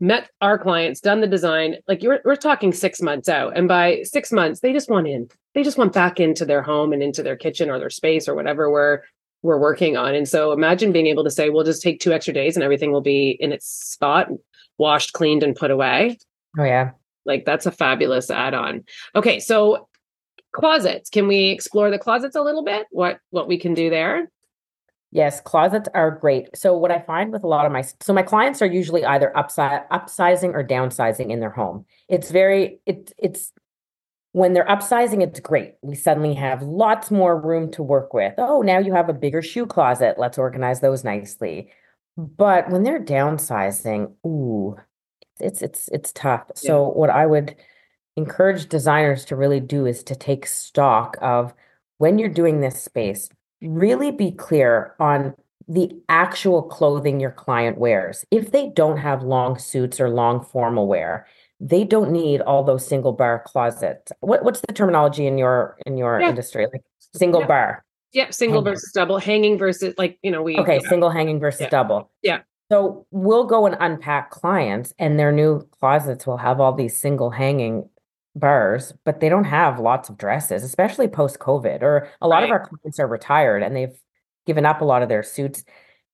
met 0.00 0.30
our 0.40 0.58
clients, 0.58 1.00
done 1.00 1.20
the 1.20 1.26
design, 1.26 1.76
like 1.88 2.02
you're 2.02 2.20
we're 2.24 2.36
talking 2.36 2.72
6 2.72 3.02
months 3.02 3.28
out 3.28 3.56
and 3.56 3.66
by 3.68 4.02
6 4.04 4.32
months 4.32 4.60
they 4.60 4.72
just 4.72 4.88
want 4.88 5.08
in. 5.08 5.28
They 5.54 5.62
just 5.62 5.76
want 5.76 5.92
back 5.92 6.20
into 6.20 6.44
their 6.44 6.62
home 6.62 6.92
and 6.92 7.02
into 7.02 7.22
their 7.22 7.36
kitchen 7.36 7.68
or 7.68 7.78
their 7.78 7.90
space 7.90 8.28
or 8.28 8.34
whatever 8.34 8.70
we're 8.70 9.00
we're 9.42 9.58
working 9.58 9.96
on. 9.96 10.14
And 10.14 10.28
so 10.28 10.52
imagine 10.52 10.92
being 10.92 11.06
able 11.06 11.24
to 11.24 11.30
say 11.30 11.50
we'll 11.50 11.64
just 11.64 11.82
take 11.82 12.00
2 12.00 12.12
extra 12.12 12.32
days 12.32 12.56
and 12.56 12.62
everything 12.62 12.92
will 12.92 13.00
be 13.00 13.36
in 13.40 13.52
its 13.52 13.66
spot, 13.66 14.28
washed, 14.78 15.12
cleaned 15.12 15.42
and 15.42 15.54
put 15.54 15.70
away. 15.70 16.18
Oh 16.58 16.64
yeah. 16.64 16.92
Like 17.24 17.44
that's 17.44 17.66
a 17.66 17.72
fabulous 17.72 18.30
add-on. 18.30 18.84
Okay, 19.14 19.38
so 19.38 19.88
closets. 20.52 21.10
Can 21.10 21.28
we 21.28 21.50
explore 21.50 21.90
the 21.90 21.98
closets 21.98 22.36
a 22.36 22.42
little 22.42 22.64
bit? 22.64 22.86
What 22.90 23.18
what 23.30 23.48
we 23.48 23.58
can 23.58 23.74
do 23.74 23.90
there? 23.90 24.30
Yes, 25.10 25.40
closets 25.40 25.88
are 25.94 26.10
great. 26.10 26.54
So 26.54 26.76
what 26.76 26.90
I 26.90 27.00
find 27.00 27.32
with 27.32 27.42
a 27.42 27.48
lot 27.48 27.64
of 27.64 27.72
my 27.72 27.82
so 28.00 28.12
my 28.12 28.22
clients 28.22 28.60
are 28.60 28.66
usually 28.66 29.04
either 29.04 29.32
upsi- 29.34 29.88
upsizing 29.88 30.52
or 30.52 30.62
downsizing 30.62 31.30
in 31.30 31.40
their 31.40 31.50
home. 31.50 31.86
It's 32.08 32.30
very 32.30 32.80
it 32.84 33.12
it's 33.16 33.52
when 34.32 34.52
they're 34.52 34.66
upsizing, 34.66 35.22
it's 35.22 35.40
great. 35.40 35.74
We 35.82 35.94
suddenly 35.94 36.34
have 36.34 36.62
lots 36.62 37.10
more 37.10 37.40
room 37.40 37.70
to 37.72 37.82
work 37.82 38.12
with. 38.12 38.34
Oh, 38.36 38.60
now 38.60 38.78
you 38.78 38.92
have 38.92 39.08
a 39.08 39.14
bigger 39.14 39.40
shoe 39.40 39.66
closet. 39.66 40.16
Let's 40.18 40.36
organize 40.38 40.80
those 40.80 41.04
nicely. 41.04 41.70
But 42.16 42.68
when 42.68 42.82
they're 42.82 43.02
downsizing, 43.02 44.12
ooh, 44.26 44.76
it's 45.40 45.62
it's 45.62 45.88
it's 45.88 46.12
tough. 46.12 46.44
Yeah. 46.48 46.54
So 46.54 46.88
what 46.90 47.10
I 47.10 47.26
would 47.26 47.56
encourage 48.16 48.68
designers 48.68 49.24
to 49.26 49.36
really 49.36 49.60
do 49.60 49.86
is 49.86 50.02
to 50.04 50.16
take 50.16 50.46
stock 50.46 51.16
of 51.22 51.54
when 51.98 52.18
you're 52.18 52.28
doing 52.28 52.60
this 52.60 52.82
space, 52.82 53.28
really 53.60 54.10
be 54.10 54.30
clear 54.32 54.94
on 54.98 55.34
the 55.68 55.90
actual 56.08 56.62
clothing 56.62 57.20
your 57.20 57.30
client 57.30 57.78
wears. 57.78 58.24
If 58.30 58.52
they 58.52 58.70
don't 58.70 58.96
have 58.96 59.22
long 59.22 59.58
suits 59.58 60.00
or 60.00 60.08
long 60.08 60.42
formal 60.42 60.86
wear, 60.86 61.26
they 61.60 61.84
don't 61.84 62.10
need 62.10 62.40
all 62.40 62.64
those 62.64 62.86
single 62.86 63.12
bar 63.12 63.42
closets. 63.44 64.12
What, 64.20 64.44
what's 64.44 64.60
the 64.60 64.72
terminology 64.72 65.26
in 65.26 65.38
your 65.38 65.76
in 65.84 65.98
your 65.98 66.20
yeah. 66.20 66.30
industry? 66.30 66.66
Like 66.72 66.82
single 67.14 67.40
yeah. 67.40 67.46
bar. 67.46 67.84
Yeah, 68.12 68.30
single 68.30 68.62
hanging. 68.62 68.74
versus 68.74 68.92
double, 68.92 69.18
hanging 69.18 69.58
versus 69.58 69.94
like 69.98 70.18
you 70.22 70.30
know 70.30 70.42
we. 70.42 70.56
Okay, 70.56 70.80
single 70.80 71.10
hanging 71.10 71.38
versus 71.38 71.66
double. 71.70 72.10
Yeah. 72.22 72.40
So 72.70 73.06
we'll 73.10 73.44
go 73.44 73.66
and 73.66 73.76
unpack 73.80 74.30
clients, 74.30 74.94
and 74.98 75.18
their 75.18 75.32
new 75.32 75.66
closets 75.80 76.26
will 76.26 76.36
have 76.36 76.60
all 76.60 76.72
these 76.72 76.96
single 76.96 77.30
hanging 77.30 77.88
bars, 78.38 78.92
but 79.04 79.20
they 79.20 79.28
don't 79.28 79.44
have 79.44 79.78
lots 79.78 80.08
of 80.08 80.18
dresses, 80.18 80.62
especially 80.62 81.08
post 81.08 81.38
COVID. 81.38 81.82
Or 81.82 82.08
a 82.20 82.28
lot 82.28 82.38
right. 82.38 82.44
of 82.44 82.50
our 82.50 82.68
clients 82.68 82.98
are 82.98 83.06
retired 83.06 83.62
and 83.62 83.76
they've 83.76 83.98
given 84.46 84.66
up 84.66 84.80
a 84.80 84.84
lot 84.84 85.02
of 85.02 85.08
their 85.08 85.22
suits. 85.22 85.64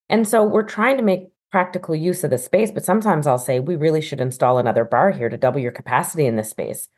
And 0.09 0.27
so 0.27 0.45
we're 0.45 0.63
trying 0.63 0.97
to 0.97 1.03
make 1.03 1.29
practical 1.51 1.95
use 1.95 2.25
of 2.25 2.31
the 2.31 2.39
space, 2.39 2.73
but 2.73 2.85
sometimes 2.85 3.27
I'll 3.27 3.39
say 3.39 3.61
we 3.61 3.77
really 3.77 4.01
should 4.01 4.21
install 4.21 4.59
another 4.59 4.85
bar 4.85 5.13
here 5.13 5.29
to 5.29 5.37
double 5.37 5.61
your 5.61 5.71
capacity 5.71 6.27
in 6.27 6.35
this 6.35 6.51
space. 6.51 6.89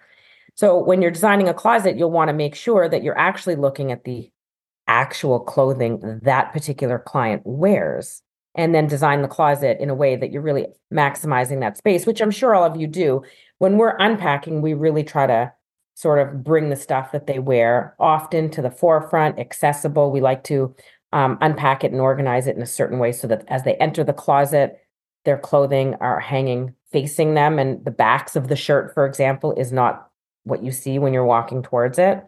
So 0.55 0.83
when 0.83 1.03
you're 1.03 1.11
designing 1.11 1.49
a 1.49 1.55
closet, 1.55 1.99
you'll 1.99 2.11
want 2.11 2.29
to 2.29 2.35
make 2.35 2.55
sure 2.55 2.89
that 2.89 3.03
you're 3.03 3.19
actually 3.19 3.57
looking 3.57 3.93
at 3.93 4.05
the 4.05 4.31
actual 4.87 5.41
clothing 5.41 6.21
that 6.23 6.55
particular 6.55 6.99
client 6.99 7.43
wears 7.45 8.23
and 8.55 8.75
then 8.75 8.87
design 8.87 9.21
the 9.21 9.29
closet 9.29 9.77
in 9.79 9.91
a 9.91 9.95
way 9.95 10.17
that 10.17 10.33
you're 10.33 10.41
really 10.41 10.67
maximizing 10.91 11.61
that 11.61 11.77
space, 11.77 12.07
which 12.07 12.23
I'm 12.23 12.31
sure 12.31 12.55
all 12.55 12.65
of 12.65 12.81
you 12.81 12.87
do 12.87 13.23
when 13.59 13.79
we're 13.79 13.97
unpacking, 13.99 14.63
we 14.63 14.75
really 14.75 15.05
try 15.05 15.27
to 15.27 15.53
sort 15.95 16.19
of 16.19 16.45
bring 16.45 16.69
the 16.69 16.77
stuff 16.77 17.13
that 17.13 17.27
they 17.27 17.39
wear 17.39 17.95
often 17.99 18.51
to 18.51 18.63
the 18.63 18.71
forefront, 18.71 19.39
accessible. 19.39 20.11
We 20.11 20.21
like 20.21 20.45
to 20.45 20.75
um, 21.13 21.39
unpack 21.41 21.85
it 21.85 21.93
and 21.93 22.01
organize 22.01 22.47
it 22.47 22.57
in 22.57 22.63
a 22.63 22.67
certain 22.67 22.99
way 22.99 23.13
so 23.13 23.27
that 23.29 23.45
as 23.49 23.65
they 23.65 23.77
enter 23.77 24.05
the 24.05 24.13
closet, 24.13 24.79
their 25.25 25.39
clothing 25.39 25.95
are 26.01 26.21
hanging 26.21 26.75
facing 26.93 27.35
them, 27.35 27.59
and 27.59 27.85
the 27.85 27.91
backs 27.91 28.37
of 28.37 28.49
the 28.49 28.57
shirt, 28.57 28.95
for 28.95 29.07
example, 29.07 29.53
is 29.59 29.73
not 29.73 30.09
what 30.45 30.63
you 30.63 30.71
see 30.71 30.99
when 30.99 31.13
you're 31.13 31.25
walking 31.25 31.63
towards 31.63 31.99
it. 31.99 32.25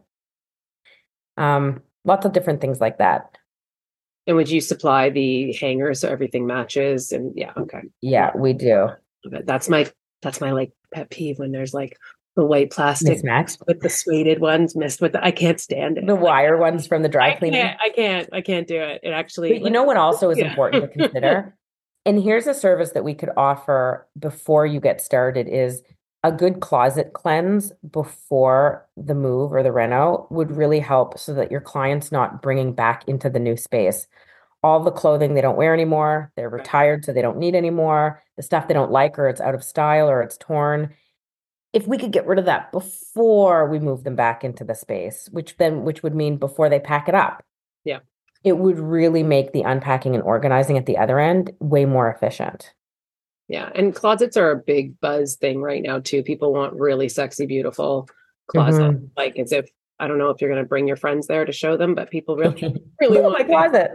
Um, 1.37 1.81
lots 2.05 2.27
of 2.27 2.33
different 2.33 2.61
things 2.61 2.81
like 2.81 2.99
that. 2.99 3.39
And 4.27 4.37
would 4.37 4.51
you 4.51 4.61
supply 4.61 5.09
the 5.09 5.53
hangers 5.55 6.01
so 6.01 6.09
everything 6.09 6.47
matches? 6.47 7.13
And 7.13 7.33
yeah, 7.37 7.53
okay. 7.57 7.83
Yeah, 8.03 8.33
we 8.37 8.53
do. 8.53 8.89
That's 9.25 9.69
my 9.69 9.91
that's 10.21 10.41
my 10.41 10.51
like 10.51 10.73
pet 10.93 11.11
peeve 11.11 11.39
when 11.39 11.53
there's 11.53 11.75
like 11.75 11.99
the 12.39 12.47
white 12.47 12.71
plastic 12.71 13.21
with 13.67 13.81
the 13.81 13.89
suede 13.89 14.41
ones 14.41 14.77
missed 14.77 15.01
with 15.01 15.13
the, 15.13 15.25
I 15.25 15.33
can't 15.33 15.61
stand 15.61 15.99
it. 15.99 16.07
The 16.07 16.15
wire 16.15 16.57
ones 16.57 16.87
from 16.87 17.03
the 17.03 17.09
dry 17.09 17.35
cleaning. 17.35 17.61
I 17.61 17.65
can't, 17.65 17.81
I 17.81 17.89
can't, 17.91 18.29
I 18.35 18.41
can't 18.43 18.69
do 18.69 18.81
it. 18.81 19.01
It 19.03 19.11
actually 19.11 19.55
But 19.55 19.63
you 19.63 19.71
know 19.71 19.83
what 19.83 19.97
also 19.97 20.31
is 20.31 20.39
yeah. 20.39 20.49
important 20.49 20.85
to 20.85 20.89
consider? 20.89 21.57
and 22.07 22.23
here's 22.23 22.47
a 22.47 22.55
service 22.55 22.93
that 22.93 23.03
we 23.03 23.13
could 23.13 23.31
offer 23.37 24.07
before 24.17 24.67
you 24.67 24.79
get 24.79 25.01
started 25.01 25.49
is 25.49 25.83
a 26.23 26.31
good 26.31 26.61
closet 26.61 27.13
cleanse 27.13 27.73
before 27.91 28.87
the 28.97 29.15
move 29.15 29.53
or 29.53 29.65
the 29.65 29.73
reno 29.73 30.29
would 30.31 30.53
really 30.53 30.81
help 30.81 31.19
so 31.19 31.35
that 31.35 31.51
your 31.51 31.61
client's 31.61 32.13
not 32.13 32.41
bringing 32.41 32.73
back 32.73 33.03
into 33.09 33.29
the 33.29 33.41
new 33.41 33.57
space 33.57 34.07
all 34.63 34.83
the 34.83 34.91
clothing 34.91 35.35
they 35.35 35.41
don't 35.41 35.57
wear 35.57 35.73
anymore. 35.73 36.33
They're 36.37 36.49
retired, 36.49 37.05
so 37.05 37.13
they 37.13 37.23
don't 37.23 37.39
need 37.39 37.55
anymore. 37.55 38.23
The 38.37 38.43
stuff 38.43 38.69
they 38.69 38.75
don't 38.75 38.91
like, 38.91 39.19
or 39.19 39.29
it's 39.29 39.41
out 39.41 39.55
of 39.55 39.65
style, 39.65 40.09
or 40.09 40.23
it's 40.23 40.37
torn. 40.37 40.95
If 41.73 41.87
we 41.87 41.99
could 41.99 42.13
get 42.13 42.27
rid 42.27 42.39
of 42.39 42.47
that 42.47 42.73
before 42.73 43.69
we 43.69 43.79
move 43.79 44.05
them 44.05 44.17
back 44.17 44.43
into 44.43 44.65
the 44.65 44.75
space, 44.75 45.29
which 45.33 45.57
then 45.59 45.85
which 45.85 46.03
would 46.03 46.15
mean 46.15 46.39
before 46.39 46.69
they 46.69 46.81
pack 46.81 47.09
it 47.09 47.15
up. 47.15 47.45
Yeah. 47.85 47.99
It 48.43 48.59
would 48.59 48.79
really 48.79 49.23
make 49.23 49.53
the 49.53 49.63
unpacking 49.63 50.15
and 50.15 50.23
organizing 50.23 50.79
at 50.79 50.87
the 50.87 50.97
other 50.97 51.19
end 51.19 51.53
way 51.61 51.85
more 51.85 52.11
efficient. 52.11 52.73
Yeah. 53.49 53.71
And 53.75 53.95
closets 53.95 54.37
are 54.37 54.51
a 54.51 54.57
big 54.57 54.99
buzz 55.01 55.37
thing 55.37 55.61
right 55.61 55.83
now 55.83 56.01
too. 56.01 56.23
People 56.23 56.53
want 56.53 56.75
really 56.75 57.09
sexy, 57.09 57.47
beautiful 57.47 58.09
closet. 58.47 58.83
Mm-hmm. 58.83 59.07
Like 59.17 59.39
as 59.39 59.53
if 59.53 59.69
I 60.01 60.07
don't 60.07 60.19
know 60.19 60.31
if 60.31 60.41
you're 60.41 60.51
going 60.51 60.63
to 60.63 60.69
bring 60.69 60.87
your 60.87 60.97
friends 60.97 61.27
there 61.27 61.45
to 61.45 61.53
show 61.53 61.77
them, 61.77 61.95
but 61.95 62.11
people 62.11 62.37
really, 62.37 62.75
really 63.01 63.21
want 63.21 63.39
my 63.39 63.45
closet. 63.45 63.91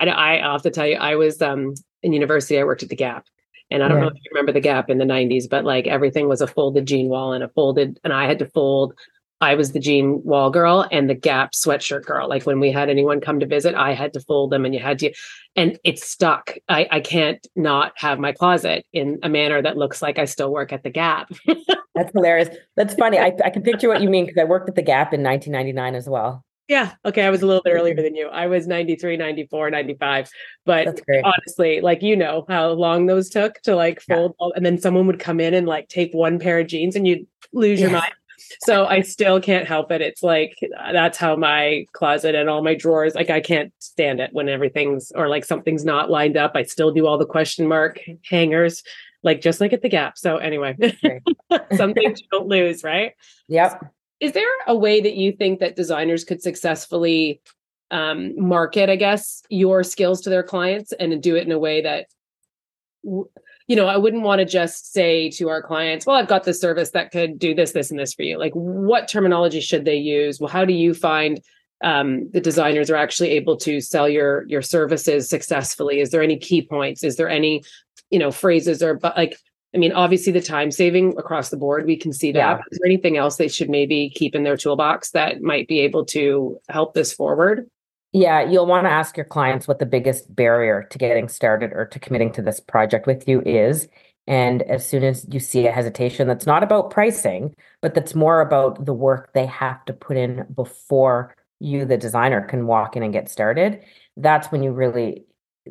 I, 0.00 0.10
I, 0.10 0.52
have 0.52 0.62
to 0.62 0.70
tell 0.70 0.86
you, 0.86 0.96
I 0.96 1.14
was 1.16 1.40
um, 1.40 1.74
in 2.02 2.12
university. 2.12 2.58
I 2.58 2.64
worked 2.64 2.82
at 2.82 2.88
the 2.88 2.96
Gap, 2.96 3.26
and 3.70 3.82
I 3.82 3.88
don't 3.88 3.98
yeah. 3.98 4.04
know 4.04 4.08
if 4.08 4.14
you 4.14 4.30
remember 4.32 4.52
the 4.52 4.60
Gap 4.60 4.90
in 4.90 4.98
the 4.98 5.04
'90s, 5.04 5.48
but 5.48 5.64
like 5.64 5.86
everything 5.86 6.28
was 6.28 6.40
a 6.40 6.46
folded 6.46 6.86
jean 6.86 7.08
wall 7.08 7.32
and 7.32 7.44
a 7.44 7.48
folded, 7.48 8.00
and 8.04 8.12
I 8.12 8.26
had 8.26 8.38
to 8.40 8.46
fold 8.46 8.94
I 9.40 9.54
was 9.54 9.72
the 9.72 9.78
jean 9.78 10.22
wall 10.24 10.50
girl 10.50 10.86
and 10.90 11.08
the 11.08 11.14
Gap 11.14 11.52
sweatshirt 11.52 12.04
girl. 12.04 12.28
Like 12.28 12.44
when 12.44 12.58
we 12.58 12.72
had 12.72 12.90
anyone 12.90 13.20
come 13.20 13.38
to 13.40 13.46
visit, 13.46 13.74
I 13.74 13.94
had 13.94 14.12
to 14.14 14.20
fold 14.20 14.50
them 14.50 14.64
and 14.64 14.74
you 14.74 14.80
had 14.80 14.98
to, 15.00 15.12
and 15.54 15.78
it's 15.84 16.08
stuck. 16.08 16.56
I, 16.68 16.88
I 16.90 17.00
can't 17.00 17.46
not 17.54 17.92
have 17.96 18.18
my 18.18 18.32
closet 18.32 18.84
in 18.92 19.18
a 19.22 19.28
manner 19.28 19.62
that 19.62 19.76
looks 19.76 20.02
like 20.02 20.18
I 20.18 20.24
still 20.24 20.52
work 20.52 20.72
at 20.72 20.82
the 20.82 20.90
Gap. 20.90 21.30
That's 21.98 22.12
hilarious. 22.12 22.48
That's 22.76 22.94
funny. 22.94 23.18
I, 23.18 23.32
I 23.44 23.50
can 23.50 23.62
picture 23.62 23.88
what 23.88 24.00
you 24.00 24.08
mean 24.08 24.26
because 24.26 24.40
I 24.40 24.44
worked 24.44 24.68
at 24.68 24.76
the 24.76 24.82
Gap 24.82 25.12
in 25.12 25.22
1999 25.22 25.94
as 25.94 26.08
well. 26.08 26.44
Yeah. 26.68 26.92
Okay. 27.04 27.24
I 27.24 27.30
was 27.30 27.42
a 27.42 27.46
little 27.46 27.62
bit 27.62 27.72
earlier 27.72 27.94
mm-hmm. 27.94 28.04
than 28.04 28.14
you. 28.14 28.28
I 28.28 28.46
was 28.46 28.66
93, 28.66 29.16
94, 29.16 29.70
95. 29.70 30.30
But 30.64 31.00
honestly, 31.24 31.80
like, 31.80 32.02
you 32.02 32.14
know 32.14 32.44
how 32.48 32.68
long 32.70 33.06
those 33.06 33.30
took 33.30 33.60
to 33.62 33.74
like 33.74 34.00
fold. 34.00 34.34
Yeah. 34.40 34.48
And 34.54 34.64
then 34.64 34.78
someone 34.78 35.06
would 35.06 35.18
come 35.18 35.40
in 35.40 35.54
and 35.54 35.66
like 35.66 35.88
take 35.88 36.12
one 36.12 36.38
pair 36.38 36.60
of 36.60 36.66
jeans 36.66 36.94
and 36.94 37.06
you'd 37.06 37.26
lose 37.52 37.80
your 37.80 37.90
mind 37.90 38.12
so 38.60 38.86
I 38.86 39.02
still 39.02 39.40
can't 39.40 39.66
help 39.66 39.90
it. 39.90 40.00
It's 40.00 40.22
like 40.22 40.58
that's 40.92 41.18
how 41.18 41.36
my 41.36 41.84
closet 41.92 42.34
and 42.34 42.48
all 42.48 42.62
my 42.62 42.74
drawers, 42.74 43.14
like 43.14 43.30
I 43.30 43.40
can't 43.40 43.72
stand 43.78 44.20
it 44.20 44.30
when 44.32 44.48
everything's 44.48 45.12
or 45.12 45.28
like 45.28 45.44
something's 45.44 45.84
not 45.84 46.10
lined 46.10 46.36
up. 46.36 46.52
I 46.54 46.62
still 46.62 46.92
do 46.92 47.06
all 47.06 47.18
the 47.18 47.26
question 47.26 47.66
mark 47.66 48.00
hangers, 48.28 48.82
like 49.22 49.40
just 49.40 49.60
like 49.60 49.72
at 49.72 49.82
the 49.82 49.88
gap. 49.88 50.18
So 50.18 50.36
anyway, 50.36 50.76
some 51.76 51.94
things 51.94 52.20
you 52.20 52.26
don't 52.30 52.48
lose, 52.48 52.84
right? 52.84 53.12
Yep. 53.48 53.92
Is 54.20 54.32
there 54.32 54.48
a 54.66 54.76
way 54.76 55.00
that 55.00 55.14
you 55.14 55.32
think 55.32 55.60
that 55.60 55.76
designers 55.76 56.24
could 56.24 56.42
successfully 56.42 57.40
um, 57.90 58.38
market, 58.40 58.90
I 58.90 58.96
guess, 58.96 59.42
your 59.48 59.82
skills 59.82 60.20
to 60.22 60.30
their 60.30 60.42
clients 60.42 60.92
and 60.92 61.22
do 61.22 61.36
it 61.36 61.46
in 61.46 61.52
a 61.52 61.58
way 61.58 61.82
that 61.82 62.06
you 63.68 63.76
know, 63.76 63.86
I 63.86 63.98
wouldn't 63.98 64.22
want 64.22 64.38
to 64.40 64.46
just 64.46 64.92
say 64.92 65.30
to 65.32 65.50
our 65.50 65.62
clients, 65.62 66.06
well, 66.06 66.16
I've 66.16 66.26
got 66.26 66.44
this 66.44 66.60
service 66.60 66.90
that 66.90 67.12
could 67.12 67.38
do 67.38 67.54
this, 67.54 67.72
this, 67.72 67.90
and 67.90 68.00
this 68.00 68.14
for 68.14 68.22
you. 68.22 68.38
Like, 68.38 68.54
what 68.54 69.08
terminology 69.08 69.60
should 69.60 69.84
they 69.84 69.96
use? 69.96 70.40
Well, 70.40 70.48
how 70.48 70.64
do 70.64 70.72
you 70.72 70.94
find 70.94 71.40
um, 71.84 72.30
the 72.32 72.40
designers 72.40 72.90
are 72.90 72.96
actually 72.96 73.30
able 73.30 73.56
to 73.58 73.80
sell 73.80 74.08
your 74.08 74.46
your 74.48 74.62
services 74.62 75.28
successfully? 75.28 76.00
Is 76.00 76.10
there 76.10 76.22
any 76.22 76.38
key 76.38 76.62
points? 76.62 77.04
Is 77.04 77.16
there 77.16 77.28
any, 77.28 77.62
you 78.10 78.18
know, 78.18 78.30
phrases 78.30 78.82
or 78.82 78.94
but 78.94 79.16
like 79.16 79.36
I 79.74 79.78
mean, 79.78 79.92
obviously 79.92 80.32
the 80.32 80.40
time 80.40 80.70
saving 80.70 81.18
across 81.18 81.50
the 81.50 81.56
board, 81.56 81.84
we 81.84 81.96
can 81.96 82.12
see 82.12 82.32
that. 82.32 82.38
Yeah. 82.38 82.62
Is 82.70 82.78
there 82.78 82.86
anything 82.86 83.18
else 83.18 83.36
they 83.36 83.48
should 83.48 83.68
maybe 83.68 84.10
keep 84.10 84.34
in 84.34 84.42
their 84.42 84.56
toolbox 84.56 85.10
that 85.10 85.42
might 85.42 85.68
be 85.68 85.80
able 85.80 86.06
to 86.06 86.58
help 86.68 86.94
this 86.94 87.12
forward? 87.12 87.68
Yeah, 88.12 88.48
you'll 88.48 88.66
want 88.66 88.86
to 88.86 88.90
ask 88.90 89.18
your 89.18 89.26
clients 89.26 89.68
what 89.68 89.78
the 89.78 89.86
biggest 89.86 90.34
barrier 90.34 90.86
to 90.90 90.98
getting 90.98 91.28
started 91.28 91.72
or 91.74 91.84
to 91.86 91.98
committing 91.98 92.32
to 92.32 92.42
this 92.42 92.60
project 92.60 93.06
with 93.06 93.28
you 93.28 93.42
is. 93.42 93.88
And 94.26 94.62
as 94.62 94.86
soon 94.86 95.04
as 95.04 95.26
you 95.30 95.40
see 95.40 95.66
a 95.66 95.72
hesitation 95.72 96.28
that's 96.28 96.46
not 96.46 96.62
about 96.62 96.90
pricing, 96.90 97.54
but 97.82 97.94
that's 97.94 98.14
more 98.14 98.40
about 98.40 98.86
the 98.86 98.94
work 98.94 99.32
they 99.34 99.46
have 99.46 99.84
to 99.84 99.92
put 99.92 100.16
in 100.16 100.46
before 100.54 101.34
you, 101.60 101.84
the 101.84 101.98
designer, 101.98 102.40
can 102.40 102.66
walk 102.66 102.96
in 102.96 103.02
and 103.02 103.12
get 103.12 103.28
started, 103.28 103.82
that's 104.16 104.50
when 104.50 104.62
you 104.62 104.72
really, 104.72 105.24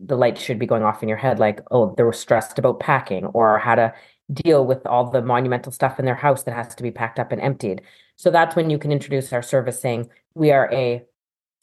the 0.05 0.17
light 0.17 0.38
should 0.38 0.60
be 0.60 0.65
going 0.65 0.83
off 0.83 1.01
in 1.03 1.10
your 1.10 1.17
head 1.17 1.39
like, 1.39 1.62
oh, 1.71 1.93
they 1.95 2.03
were 2.03 2.13
stressed 2.13 2.60
about 2.60 2.79
packing 2.79 3.25
or 3.27 3.57
how 3.60 3.75
to 3.75 3.93
deal 4.31 4.65
with 4.65 4.86
all 4.86 5.10
the 5.10 5.21
monumental 5.21 5.71
stuff 5.71 5.99
in 5.99 6.05
their 6.05 6.15
house 6.15 6.43
that 6.43 6.55
has 6.55 6.75
to 6.75 6.83
be 6.83 6.91
packed 6.91 7.19
up 7.19 7.31
and 7.31 7.41
emptied. 7.41 7.81
So 8.17 8.29
that's 8.29 8.55
when 8.55 8.69
you 8.69 8.77
can 8.77 8.91
introduce 8.91 9.31
our 9.31 9.41
service 9.41 9.79
saying, 9.79 10.10
we 10.36 10.51
are 10.51 10.71
a 10.73 11.03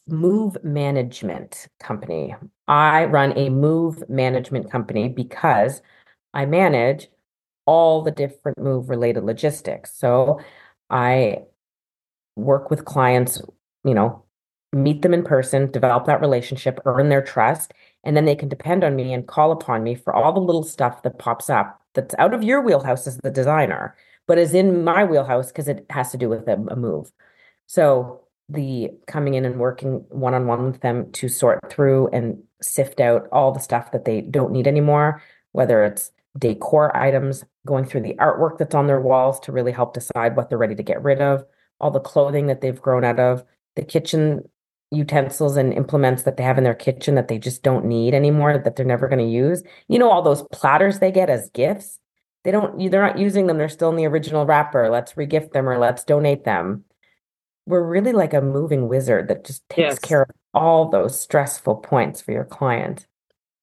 move 0.08 0.56
management 0.62 1.68
company. 1.80 2.34
I 2.68 3.04
run 3.06 3.36
a 3.36 3.50
move 3.50 4.08
management 4.08 4.70
company 4.70 5.08
because 5.08 5.82
I 6.32 6.46
manage 6.46 7.08
all 7.66 8.02
the 8.02 8.10
different 8.10 8.58
move 8.58 8.88
related 8.90 9.24
logistics. 9.24 9.94
So 9.96 10.40
I 10.90 11.38
work 12.36 12.70
with 12.70 12.84
clients, 12.84 13.40
you 13.84 13.94
know, 13.94 14.24
meet 14.72 15.02
them 15.02 15.14
in 15.14 15.22
person, 15.22 15.70
develop 15.70 16.06
that 16.06 16.20
relationship, 16.20 16.80
earn 16.84 17.08
their 17.08 17.22
trust, 17.22 17.72
and 18.04 18.16
then 18.16 18.24
they 18.24 18.36
can 18.36 18.48
depend 18.48 18.84
on 18.84 18.96
me 18.96 19.12
and 19.12 19.26
call 19.26 19.52
upon 19.52 19.82
me 19.82 19.94
for 19.94 20.14
all 20.14 20.32
the 20.32 20.40
little 20.40 20.62
stuff 20.62 21.02
that 21.02 21.18
pops 21.18 21.50
up 21.50 21.80
that's 21.94 22.14
out 22.18 22.34
of 22.34 22.42
your 22.42 22.60
wheelhouse 22.60 23.06
as 23.06 23.18
the 23.18 23.30
designer, 23.30 23.96
but 24.26 24.38
is 24.38 24.54
in 24.54 24.84
my 24.84 25.04
wheelhouse 25.04 25.48
because 25.48 25.68
it 25.68 25.86
has 25.90 26.10
to 26.10 26.18
do 26.18 26.28
with 26.28 26.46
a, 26.48 26.54
a 26.68 26.76
move. 26.76 27.10
So 27.66 28.20
the 28.48 28.90
coming 29.06 29.34
in 29.34 29.44
and 29.44 29.58
working 29.58 30.04
one 30.10 30.34
on 30.34 30.46
one 30.46 30.64
with 30.64 30.80
them 30.80 31.10
to 31.12 31.28
sort 31.28 31.60
through 31.70 32.08
and 32.08 32.42
sift 32.60 33.00
out 33.00 33.28
all 33.32 33.52
the 33.52 33.60
stuff 33.60 33.92
that 33.92 34.04
they 34.04 34.20
don't 34.20 34.52
need 34.52 34.66
anymore, 34.66 35.22
whether 35.52 35.84
it's 35.84 36.10
decor 36.38 36.94
items, 36.96 37.44
going 37.66 37.84
through 37.84 38.02
the 38.02 38.14
artwork 38.14 38.58
that's 38.58 38.74
on 38.74 38.86
their 38.86 39.00
walls 39.00 39.40
to 39.40 39.52
really 39.52 39.72
help 39.72 39.94
decide 39.94 40.36
what 40.36 40.48
they're 40.48 40.58
ready 40.58 40.74
to 40.74 40.82
get 40.82 41.02
rid 41.02 41.20
of, 41.20 41.44
all 41.80 41.90
the 41.90 42.00
clothing 42.00 42.46
that 42.48 42.60
they've 42.60 42.82
grown 42.82 43.04
out 43.04 43.20
of, 43.20 43.44
the 43.76 43.84
kitchen 43.84 44.46
utensils 44.94 45.56
and 45.56 45.72
implements 45.72 46.22
that 46.22 46.36
they 46.36 46.42
have 46.42 46.58
in 46.58 46.64
their 46.64 46.74
kitchen 46.74 47.14
that 47.14 47.28
they 47.28 47.38
just 47.38 47.62
don't 47.62 47.84
need 47.84 48.14
anymore, 48.14 48.58
that 48.58 48.76
they're 48.76 48.86
never 48.86 49.08
going 49.08 49.24
to 49.24 49.32
use. 49.32 49.62
You 49.88 49.98
know, 49.98 50.10
all 50.10 50.22
those 50.22 50.44
platters 50.52 50.98
they 50.98 51.10
get 51.10 51.30
as 51.30 51.50
gifts. 51.50 51.98
They 52.44 52.50
don't, 52.50 52.90
they're 52.90 53.02
not 53.02 53.18
using 53.18 53.46
them. 53.46 53.56
They're 53.56 53.68
still 53.68 53.90
in 53.90 53.96
the 53.96 54.06
original 54.06 54.44
wrapper. 54.44 54.90
Let's 54.90 55.14
regift 55.14 55.52
them 55.52 55.68
or 55.68 55.78
let's 55.78 56.04
donate 56.04 56.44
them 56.44 56.84
we're 57.66 57.82
really 57.82 58.12
like 58.12 58.34
a 58.34 58.40
moving 58.40 58.88
wizard 58.88 59.28
that 59.28 59.44
just 59.44 59.66
takes 59.68 59.94
yes. 59.94 59.98
care 59.98 60.22
of 60.22 60.30
all 60.52 60.88
those 60.88 61.18
stressful 61.18 61.76
points 61.76 62.20
for 62.20 62.32
your 62.32 62.44
client. 62.44 63.06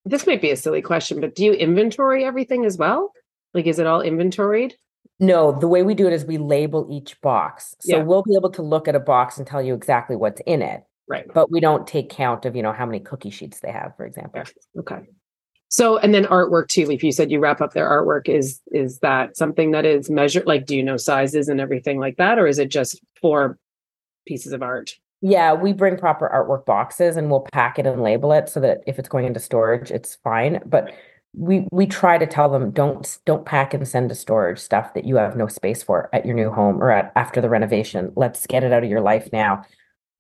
This 0.06 0.26
might 0.26 0.42
be 0.42 0.52
a 0.52 0.56
silly 0.56 0.82
question, 0.82 1.22
but 1.22 1.36
do 1.36 1.46
you 1.46 1.54
inventory 1.54 2.26
everything 2.26 2.66
as 2.66 2.78
well? 2.78 3.12
Like, 3.54 3.68
is 3.68 3.78
it 3.78 3.86
all 3.86 4.02
inventoried? 4.02 4.76
No, 5.20 5.52
the 5.52 5.68
way 5.68 5.84
we 5.84 5.94
do 5.94 6.08
it 6.08 6.14
is 6.14 6.26
we 6.26 6.40
label 6.40 6.88
each 6.90 7.20
box. 7.22 7.76
So 7.82 7.98
yeah. 7.98 8.04
we'll 8.04 8.24
be 8.24 8.36
able 8.36 8.50
to 8.52 8.64
look 8.64 8.88
at 8.88 8.96
a 8.96 9.00
box 9.00 9.38
and 9.38 9.46
tell 9.46 9.62
you 9.62 9.76
exactly 9.76 10.16
what's 10.16 10.42
in 10.48 10.64
it. 10.64 10.84
Right. 11.08 11.26
But 11.34 11.52
we 11.52 11.60
don't 11.60 11.86
take 11.86 12.10
count 12.10 12.46
of, 12.46 12.56
you 12.56 12.64
know, 12.64 12.72
how 12.72 12.86
many 12.86 13.00
cookie 13.00 13.32
sheets 13.32 13.60
they 13.60 13.72
have, 13.72 13.96
for 13.98 14.06
example. 14.06 14.44
Okay. 14.80 15.02
So 15.68 15.98
and 15.98 16.14
then 16.14 16.26
artwork 16.26 16.68
too. 16.68 16.92
If 16.92 17.04
you 17.04 17.12
said 17.12 17.32
you 17.32 17.40
wrap 17.40 17.62
up 17.62 17.74
their 17.74 17.90
artwork, 17.90 18.28
is 18.28 18.60
is 18.72 19.00
that 19.00 19.38
something 19.38 19.72
that 19.72 19.86
is 19.86 20.10
measured? 20.10 20.46
Like, 20.46 20.66
do 20.66 20.76
you 20.76 20.84
know 20.84 20.98
sizes 20.98 21.48
and 21.48 21.62
everything 21.62 22.00
like 22.00 22.18
that, 22.18 22.38
or 22.40 22.48
is 22.48 22.60
it 22.60 22.70
just 22.70 23.00
for 23.22 23.58
pieces 24.26 24.54
of 24.54 24.62
art. 24.62 24.96
Yeah, 25.22 25.54
we 25.54 25.74
bring 25.74 25.98
proper 25.98 26.30
artwork 26.34 26.66
boxes 26.66 27.16
and 27.16 27.30
we'll 27.30 27.48
pack 27.52 27.78
it 27.78 27.86
and 27.86 28.02
label 28.02 28.32
it 28.32 28.50
so 28.50 28.60
that 28.62 28.80
if 28.88 28.98
it's 28.98 29.10
going 29.10 29.26
into 29.26 29.40
storage, 29.40 29.92
it's 29.92 30.16
fine. 30.24 30.62
But 30.66 30.94
we 31.34 31.68
we 31.72 31.86
try 31.86 32.18
to 32.18 32.28
tell 32.28 32.50
them 32.50 32.72
don't 32.72 33.20
don't 33.26 33.46
pack 33.46 33.74
and 33.74 33.88
send 33.88 34.10
to 34.10 34.16
storage 34.16 34.60
stuff 34.60 34.94
that 34.96 35.06
you 35.06 35.16
have 35.16 35.38
no 35.38 35.48
space 35.48 35.82
for 35.82 36.10
at 36.12 36.26
your 36.26 36.36
new 36.36 36.52
home 36.52 36.82
or 36.82 36.92
at 36.92 37.12
after 37.16 37.40
the 37.40 37.50
renovation. 37.50 38.12
Let's 38.16 38.48
get 38.48 38.64
it 38.64 38.74
out 38.74 38.84
of 38.84 38.90
your 38.90 39.02
life 39.02 39.30
now, 39.32 39.64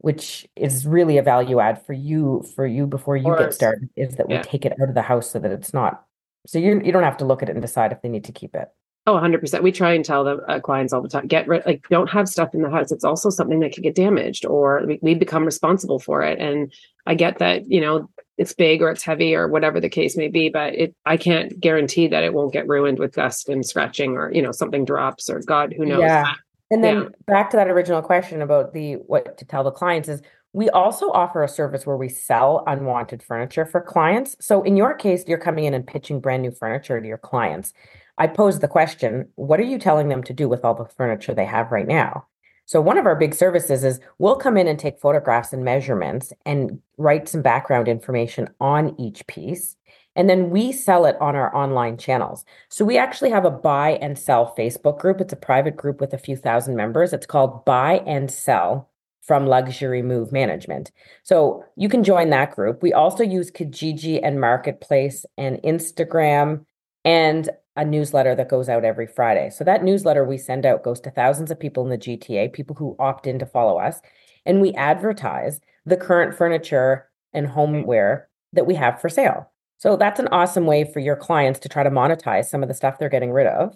which 0.01 0.47
is 0.55 0.85
really 0.85 1.17
a 1.17 1.23
value 1.23 1.59
add 1.59 1.83
for 1.85 1.93
you 1.93 2.43
for 2.55 2.65
you 2.65 2.85
before 2.85 3.15
you 3.15 3.35
get 3.37 3.53
started. 3.53 3.89
Is 3.95 4.15
that 4.15 4.27
we 4.27 4.37
take 4.39 4.65
it 4.65 4.73
out 4.81 4.89
of 4.89 4.95
the 4.95 5.01
house 5.01 5.31
so 5.31 5.39
that 5.39 5.51
it's 5.51 5.73
not. 5.73 6.05
So 6.45 6.59
you 6.59 6.81
you 6.83 6.91
don't 6.91 7.03
have 7.03 7.17
to 7.17 7.25
look 7.25 7.41
at 7.41 7.49
it 7.49 7.53
and 7.53 7.61
decide 7.61 7.91
if 7.91 8.01
they 8.01 8.09
need 8.09 8.25
to 8.25 8.31
keep 8.31 8.55
it. 8.55 8.69
Oh, 9.07 9.13
100%. 9.15 9.63
We 9.63 9.71
try 9.71 9.93
and 9.93 10.05
tell 10.05 10.23
the 10.23 10.37
uh, 10.47 10.59
clients 10.59 10.93
all 10.93 11.01
the 11.01 11.09
time 11.09 11.25
get 11.25 11.47
rid, 11.47 11.65
like, 11.65 11.87
don't 11.89 12.09
have 12.11 12.29
stuff 12.29 12.53
in 12.53 12.61
the 12.61 12.69
house. 12.69 12.91
It's 12.91 13.03
also 13.03 13.31
something 13.31 13.59
that 13.61 13.73
could 13.73 13.81
get 13.81 13.95
damaged 13.95 14.45
or 14.45 14.83
we, 14.85 14.99
we 15.01 15.15
become 15.15 15.43
responsible 15.43 15.97
for 15.97 16.21
it. 16.21 16.37
And 16.37 16.71
I 17.07 17.15
get 17.15 17.39
that, 17.39 17.67
you 17.67 17.81
know, 17.81 18.11
it's 18.37 18.53
big 18.53 18.83
or 18.83 18.91
it's 18.91 19.01
heavy 19.01 19.33
or 19.33 19.47
whatever 19.47 19.79
the 19.79 19.89
case 19.89 20.15
may 20.15 20.27
be, 20.27 20.49
but 20.49 20.75
it, 20.75 20.95
I 21.03 21.17
can't 21.17 21.59
guarantee 21.59 22.07
that 22.09 22.23
it 22.23 22.35
won't 22.35 22.53
get 22.53 22.67
ruined 22.67 22.99
with 22.99 23.15
dust 23.15 23.49
and 23.49 23.65
scratching 23.65 24.17
or, 24.17 24.31
you 24.31 24.41
know, 24.41 24.51
something 24.51 24.85
drops 24.85 25.31
or 25.31 25.39
God, 25.39 25.73
who 25.75 25.85
knows. 25.85 26.01
Yeah. 26.01 26.33
And 26.71 26.83
then 26.83 27.01
yeah. 27.01 27.09
back 27.27 27.49
to 27.51 27.57
that 27.57 27.67
original 27.67 28.01
question 28.01 28.41
about 28.41 28.73
the 28.73 28.93
what 28.93 29.37
to 29.37 29.45
tell 29.45 29.63
the 29.63 29.71
clients 29.71 30.09
is 30.09 30.21
we 30.53 30.69
also 30.69 31.11
offer 31.11 31.43
a 31.43 31.47
service 31.47 31.85
where 31.85 31.97
we 31.97 32.09
sell 32.09 32.63
unwanted 32.65 33.21
furniture 33.21 33.65
for 33.65 33.81
clients. 33.81 34.35
So 34.39 34.63
in 34.63 34.75
your 34.75 34.93
case, 34.93 35.23
you're 35.27 35.37
coming 35.37 35.65
in 35.65 35.73
and 35.73 35.85
pitching 35.85 36.19
brand 36.19 36.41
new 36.41 36.51
furniture 36.51 36.99
to 36.99 37.07
your 37.07 37.17
clients. 37.17 37.73
I 38.17 38.27
pose 38.27 38.59
the 38.59 38.67
question, 38.67 39.29
what 39.35 39.59
are 39.59 39.63
you 39.63 39.77
telling 39.77 40.09
them 40.09 40.23
to 40.23 40.33
do 40.33 40.49
with 40.49 40.65
all 40.65 40.73
the 40.73 40.85
furniture 40.85 41.33
they 41.33 41.45
have 41.45 41.71
right 41.71 41.87
now? 41.87 42.25
So 42.65 42.79
one 42.79 42.97
of 42.97 43.05
our 43.05 43.15
big 43.15 43.33
services 43.33 43.83
is 43.83 43.99
we'll 44.17 44.35
come 44.35 44.55
in 44.55 44.67
and 44.67 44.79
take 44.79 44.99
photographs 44.99 45.51
and 45.51 45.65
measurements 45.65 46.31
and 46.45 46.79
write 46.97 47.27
some 47.27 47.41
background 47.41 47.87
information 47.87 48.49
on 48.61 48.95
each 48.99 49.27
piece. 49.27 49.75
And 50.15 50.29
then 50.29 50.49
we 50.49 50.71
sell 50.71 51.05
it 51.05 51.15
on 51.21 51.35
our 51.35 51.55
online 51.55 51.97
channels. 51.97 52.43
So 52.69 52.83
we 52.83 52.97
actually 52.97 53.29
have 53.29 53.45
a 53.45 53.51
buy 53.51 53.91
and 54.01 54.19
sell 54.19 54.53
Facebook 54.57 54.99
group. 54.99 55.21
It's 55.21 55.33
a 55.33 55.37
private 55.37 55.77
group 55.77 56.01
with 56.01 56.13
a 56.13 56.17
few 56.17 56.35
thousand 56.35 56.75
members. 56.75 57.13
It's 57.13 57.25
called 57.25 57.63
Buy 57.63 58.03
and 58.05 58.29
Sell 58.29 58.89
from 59.21 59.45
Luxury 59.45 60.01
Move 60.01 60.31
Management. 60.31 60.91
So 61.23 61.63
you 61.77 61.87
can 61.87 62.03
join 62.03 62.29
that 62.31 62.51
group. 62.51 62.81
We 62.81 62.91
also 62.91 63.23
use 63.23 63.51
Kijiji 63.51 64.19
and 64.21 64.41
Marketplace 64.41 65.25
and 65.37 65.57
Instagram 65.63 66.65
and 67.05 67.49
a 67.75 67.85
newsletter 67.85 68.35
that 68.35 68.49
goes 68.49 68.67
out 68.67 68.83
every 68.83 69.07
Friday. 69.07 69.49
So 69.49 69.63
that 69.63 69.83
newsletter 69.83 70.25
we 70.25 70.37
send 70.37 70.65
out 70.65 70.83
goes 70.83 70.99
to 71.01 71.11
thousands 71.11 71.51
of 71.51 71.59
people 71.59 71.83
in 71.83 71.89
the 71.89 71.97
GTA, 71.97 72.51
people 72.51 72.75
who 72.75 72.95
opt 72.99 73.27
in 73.27 73.39
to 73.39 73.45
follow 73.45 73.77
us, 73.77 74.01
and 74.45 74.59
we 74.59 74.73
advertise 74.73 75.61
the 75.85 75.97
current 75.97 76.35
furniture 76.35 77.09
and 77.33 77.47
homeware 77.47 78.27
that 78.53 78.67
we 78.67 78.75
have 78.75 78.99
for 78.99 79.07
sale. 79.07 79.50
So 79.81 79.95
that's 79.97 80.19
an 80.19 80.27
awesome 80.27 80.67
way 80.67 80.83
for 80.83 80.99
your 80.99 81.15
clients 81.15 81.59
to 81.61 81.69
try 81.69 81.81
to 81.81 81.89
monetize 81.89 82.45
some 82.45 82.61
of 82.61 82.69
the 82.69 82.75
stuff 82.75 82.99
they're 82.99 83.09
getting 83.09 83.31
rid 83.31 83.47
of 83.47 83.75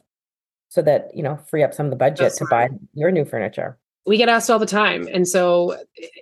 so 0.70 0.84
that, 0.84 1.10
you 1.16 1.24
know, 1.24 1.38
free 1.50 1.64
up 1.64 1.74
some 1.74 1.88
of 1.88 1.90
the 1.90 1.96
budget 1.96 2.20
that's 2.20 2.38
to 2.38 2.46
buy 2.50 2.70
your 2.94 3.10
new 3.10 3.26
furniture 3.26 3.78
we 4.06 4.18
get 4.18 4.30
asked 4.30 4.50
all 4.50 4.60
the 4.60 4.68
time 4.68 5.08
and 5.12 5.28
so 5.28 5.76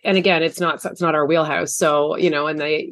and 0.03 0.17
again 0.17 0.41
it's 0.41 0.57
not 0.57 0.83
it's 0.85 1.01
not 1.01 1.15
our 1.15 1.25
wheelhouse 1.25 1.75
so 1.75 2.15
you 2.15 2.29
know 2.29 2.47
and 2.47 2.57
they 2.59 2.89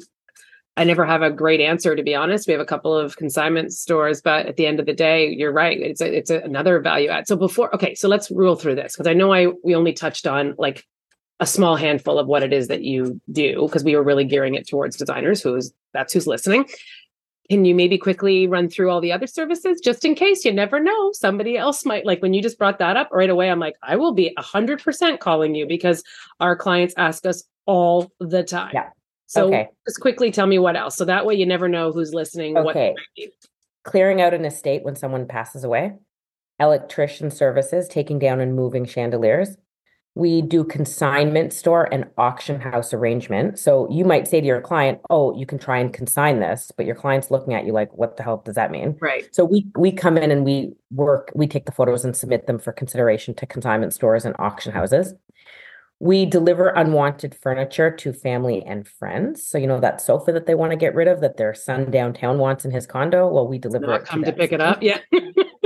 I 0.77 0.85
never 0.85 1.05
have 1.05 1.21
a 1.21 1.29
great 1.29 1.59
answer 1.59 1.95
to 1.95 2.01
be 2.01 2.15
honest. 2.15 2.47
We 2.47 2.53
have 2.53 2.61
a 2.61 2.65
couple 2.65 2.95
of 2.95 3.17
consignment 3.17 3.73
stores, 3.73 4.21
but 4.21 4.45
at 4.45 4.55
the 4.55 4.65
end 4.65 4.79
of 4.79 4.85
the 4.85 4.93
day, 4.93 5.27
you're 5.27 5.51
right. 5.51 5.77
It's 5.77 5.99
a, 5.99 6.17
it's 6.17 6.29
a, 6.29 6.39
another 6.39 6.79
value 6.79 7.09
add. 7.09 7.27
So 7.27 7.35
before, 7.35 7.75
okay, 7.75 7.93
so 7.93 8.07
let's 8.07 8.31
rule 8.31 8.55
through 8.55 8.75
this 8.75 8.93
because 8.93 9.05
I 9.05 9.13
know 9.13 9.33
I 9.33 9.47
we 9.65 9.75
only 9.75 9.91
touched 9.91 10.25
on 10.25 10.55
like 10.57 10.85
a 11.41 11.45
small 11.45 11.75
handful 11.75 12.19
of 12.19 12.27
what 12.27 12.43
it 12.43 12.53
is 12.53 12.67
that 12.67 12.83
you 12.83 13.19
do 13.31 13.63
because 13.65 13.83
we 13.83 13.95
were 13.95 14.03
really 14.03 14.23
gearing 14.23 14.53
it 14.53 14.69
towards 14.69 14.95
designers 14.95 15.41
who's 15.41 15.73
that's 15.91 16.13
who's 16.13 16.27
listening. 16.27 16.65
Can 17.49 17.65
you 17.65 17.75
maybe 17.75 17.97
quickly 17.97 18.47
run 18.47 18.69
through 18.69 18.89
all 18.91 19.01
the 19.01 19.11
other 19.11 19.27
services 19.27 19.81
just 19.83 20.05
in 20.05 20.15
case 20.15 20.45
you 20.45 20.53
never 20.53 20.79
know 20.79 21.11
somebody 21.13 21.57
else 21.57 21.83
might 21.83 22.05
like 22.05 22.21
when 22.21 22.33
you 22.33 22.43
just 22.43 22.59
brought 22.59 22.77
that 22.77 22.95
up 22.95 23.09
right 23.11 23.29
away 23.29 23.49
I'm 23.49 23.59
like 23.59 23.75
I 23.81 23.95
will 23.97 24.13
be 24.13 24.33
100% 24.37 25.19
calling 25.19 25.55
you 25.55 25.65
because 25.65 26.03
our 26.39 26.55
clients 26.55 26.93
ask 26.95 27.25
us 27.25 27.43
all 27.65 28.11
the 28.19 28.43
time. 28.43 28.71
Yeah. 28.73 28.89
So 29.25 29.47
okay. 29.47 29.69
just 29.87 29.99
quickly 29.99 30.29
tell 30.29 30.45
me 30.45 30.59
what 30.59 30.75
else. 30.75 30.95
So 30.95 31.05
that 31.05 31.25
way 31.25 31.33
you 31.33 31.45
never 31.45 31.67
know 31.67 31.91
who's 31.91 32.13
listening. 32.13 32.55
Okay. 32.55 32.93
Clearing 33.83 34.21
out 34.21 34.33
an 34.35 34.45
estate 34.45 34.83
when 34.83 34.95
someone 34.95 35.25
passes 35.25 35.63
away, 35.63 35.93
electrician 36.59 37.31
services, 37.31 37.87
taking 37.87 38.19
down 38.19 38.39
and 38.39 38.55
moving 38.55 38.85
chandeliers. 38.85 39.57
We 40.13 40.41
do 40.41 40.65
consignment 40.65 41.53
store 41.53 41.87
and 41.93 42.05
auction 42.17 42.59
house 42.59 42.93
arrangement. 42.93 43.57
So 43.57 43.89
you 43.89 44.03
might 44.03 44.27
say 44.27 44.41
to 44.41 44.45
your 44.45 44.59
client, 44.59 44.99
"Oh, 45.09 45.33
you 45.37 45.45
can 45.45 45.57
try 45.57 45.79
and 45.79 45.93
consign 45.93 46.39
this," 46.41 46.71
but 46.75 46.85
your 46.85 46.95
client's 46.95 47.31
looking 47.31 47.53
at 47.53 47.65
you 47.65 47.71
like, 47.71 47.95
"What 47.97 48.17
the 48.17 48.23
hell 48.23 48.41
does 48.43 48.55
that 48.55 48.71
mean?" 48.71 48.97
Right. 48.99 49.33
So 49.33 49.45
we 49.45 49.67
we 49.77 49.91
come 49.91 50.17
in 50.17 50.29
and 50.29 50.43
we 50.43 50.73
work. 50.91 51.31
We 51.33 51.47
take 51.47 51.65
the 51.65 51.71
photos 51.71 52.03
and 52.03 52.15
submit 52.15 52.45
them 52.45 52.59
for 52.59 52.73
consideration 52.73 53.33
to 53.35 53.45
consignment 53.45 53.93
stores 53.93 54.25
and 54.25 54.35
auction 54.37 54.73
houses. 54.73 55.13
We 56.01 56.25
deliver 56.25 56.69
unwanted 56.69 57.35
furniture 57.35 57.91
to 57.91 58.11
family 58.11 58.63
and 58.65 58.87
friends. 58.87 59.45
So, 59.45 59.59
you 59.59 59.67
know, 59.67 59.79
that 59.81 60.01
sofa 60.01 60.31
that 60.31 60.47
they 60.47 60.55
want 60.55 60.71
to 60.71 60.75
get 60.75 60.95
rid 60.95 61.07
of 61.07 61.21
that 61.21 61.37
their 61.37 61.53
son 61.53 61.91
downtown 61.91 62.39
wants 62.39 62.65
in 62.65 62.71
his 62.71 62.87
condo. 62.87 63.27
Well, 63.27 63.47
we 63.47 63.59
deliver 63.59 63.85
Not 63.85 64.01
it. 64.01 64.07
Come 64.07 64.23
to, 64.23 64.31
to 64.31 64.37
pick 64.37 64.51
it 64.51 64.61
up. 64.61 64.81
Yeah. 64.81 64.97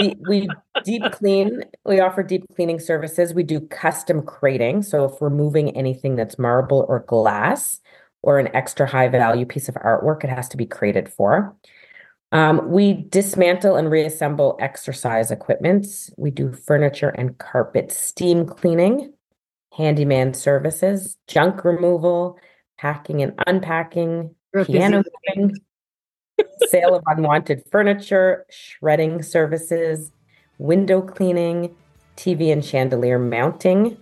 we, 0.00 0.16
we 0.28 0.48
deep 0.84 1.02
clean. 1.12 1.62
We 1.84 2.00
offer 2.00 2.22
deep 2.22 2.44
cleaning 2.54 2.80
services. 2.80 3.34
We 3.34 3.42
do 3.42 3.60
custom 3.60 4.22
crating. 4.22 4.82
So 4.82 5.04
if 5.04 5.20
we're 5.20 5.30
moving 5.30 5.76
anything 5.76 6.16
that's 6.16 6.38
marble 6.38 6.86
or 6.88 7.00
glass 7.00 7.80
or 8.22 8.38
an 8.38 8.54
extra 8.54 8.86
high 8.86 9.08
value 9.08 9.46
piece 9.46 9.68
of 9.68 9.74
artwork, 9.76 10.24
it 10.24 10.30
has 10.30 10.48
to 10.50 10.56
be 10.56 10.66
crated 10.66 11.08
for. 11.08 11.56
Um, 12.32 12.70
we 12.70 12.94
dismantle 12.94 13.76
and 13.76 13.90
reassemble 13.90 14.56
exercise 14.58 15.30
equipments. 15.30 16.10
We 16.16 16.30
do 16.30 16.52
furniture 16.52 17.10
and 17.10 17.36
carpet 17.36 17.92
steam 17.92 18.46
cleaning, 18.46 19.12
handyman 19.76 20.32
services, 20.32 21.18
junk 21.28 21.62
removal, 21.64 22.38
packing 22.78 23.22
and 23.22 23.38
unpacking, 23.46 24.34
piano 24.64 25.02
moving, 25.36 25.56
sale 26.68 26.94
of 26.94 27.02
unwanted 27.06 27.62
furniture, 27.70 28.46
shredding 28.50 29.22
services, 29.22 30.12
window 30.58 31.00
cleaning, 31.00 31.74
TV 32.16 32.52
and 32.52 32.64
chandelier 32.64 33.18
mounting, 33.18 33.96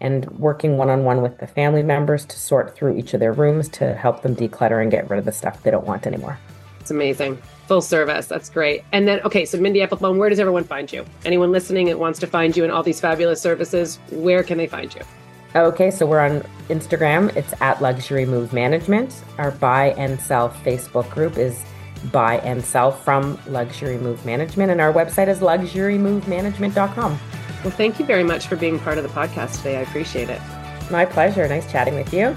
and 0.00 0.30
working 0.38 0.76
one 0.76 0.88
on 0.88 1.04
one 1.04 1.20
with 1.20 1.38
the 1.38 1.46
family 1.46 1.82
members 1.82 2.24
to 2.24 2.38
sort 2.38 2.74
through 2.74 2.96
each 2.96 3.12
of 3.12 3.20
their 3.20 3.32
rooms 3.32 3.68
to 3.68 3.94
help 3.94 4.22
them 4.22 4.34
declutter 4.34 4.80
and 4.80 4.90
get 4.90 5.08
rid 5.10 5.18
of 5.18 5.24
the 5.24 5.32
stuff 5.32 5.62
they 5.62 5.70
don't 5.70 5.86
want 5.86 6.06
anymore. 6.06 6.38
It's 6.80 6.90
amazing. 6.90 7.36
Full 7.66 7.82
service. 7.82 8.26
That's 8.26 8.48
great. 8.48 8.82
And 8.92 9.06
then, 9.06 9.20
okay, 9.20 9.44
so 9.44 9.60
Mindy 9.60 9.82
Applebaum, 9.82 10.16
where 10.16 10.30
does 10.30 10.40
everyone 10.40 10.64
find 10.64 10.90
you? 10.90 11.04
Anyone 11.24 11.52
listening 11.52 11.86
that 11.86 11.98
wants 11.98 12.18
to 12.20 12.26
find 12.26 12.56
you 12.56 12.64
and 12.64 12.72
all 12.72 12.82
these 12.82 13.00
fabulous 13.00 13.40
services, 13.40 13.98
where 14.10 14.42
can 14.42 14.56
they 14.58 14.66
find 14.66 14.94
you? 14.94 15.02
Okay, 15.54 15.90
so 15.90 16.06
we're 16.06 16.20
on 16.20 16.40
Instagram. 16.68 17.34
It's 17.36 17.52
at 17.60 17.82
Luxury 17.82 18.24
Move 18.24 18.52
Management. 18.52 19.22
Our 19.36 19.50
buy 19.50 19.90
and 19.98 20.20
sell 20.20 20.48
Facebook 20.48 21.10
group 21.10 21.36
is 21.36 21.62
buy 22.12 22.38
and 22.38 22.64
sell 22.64 22.90
from 22.90 23.38
Luxury 23.46 23.98
Move 23.98 24.24
Management. 24.24 24.70
And 24.70 24.80
our 24.80 24.92
website 24.92 25.28
is 25.28 25.40
luxurymovemanagement.com. 25.40 27.20
Well, 27.62 27.70
thank 27.70 27.98
you 27.98 28.06
very 28.06 28.24
much 28.24 28.46
for 28.46 28.56
being 28.56 28.78
part 28.78 28.98
of 28.98 29.04
the 29.04 29.10
podcast 29.10 29.58
today. 29.58 29.76
I 29.76 29.82
appreciate 29.82 30.30
it. 30.30 30.40
My 30.90 31.04
pleasure. 31.04 31.46
Nice 31.46 31.70
chatting 31.70 31.94
with 31.94 32.12
you. 32.12 32.34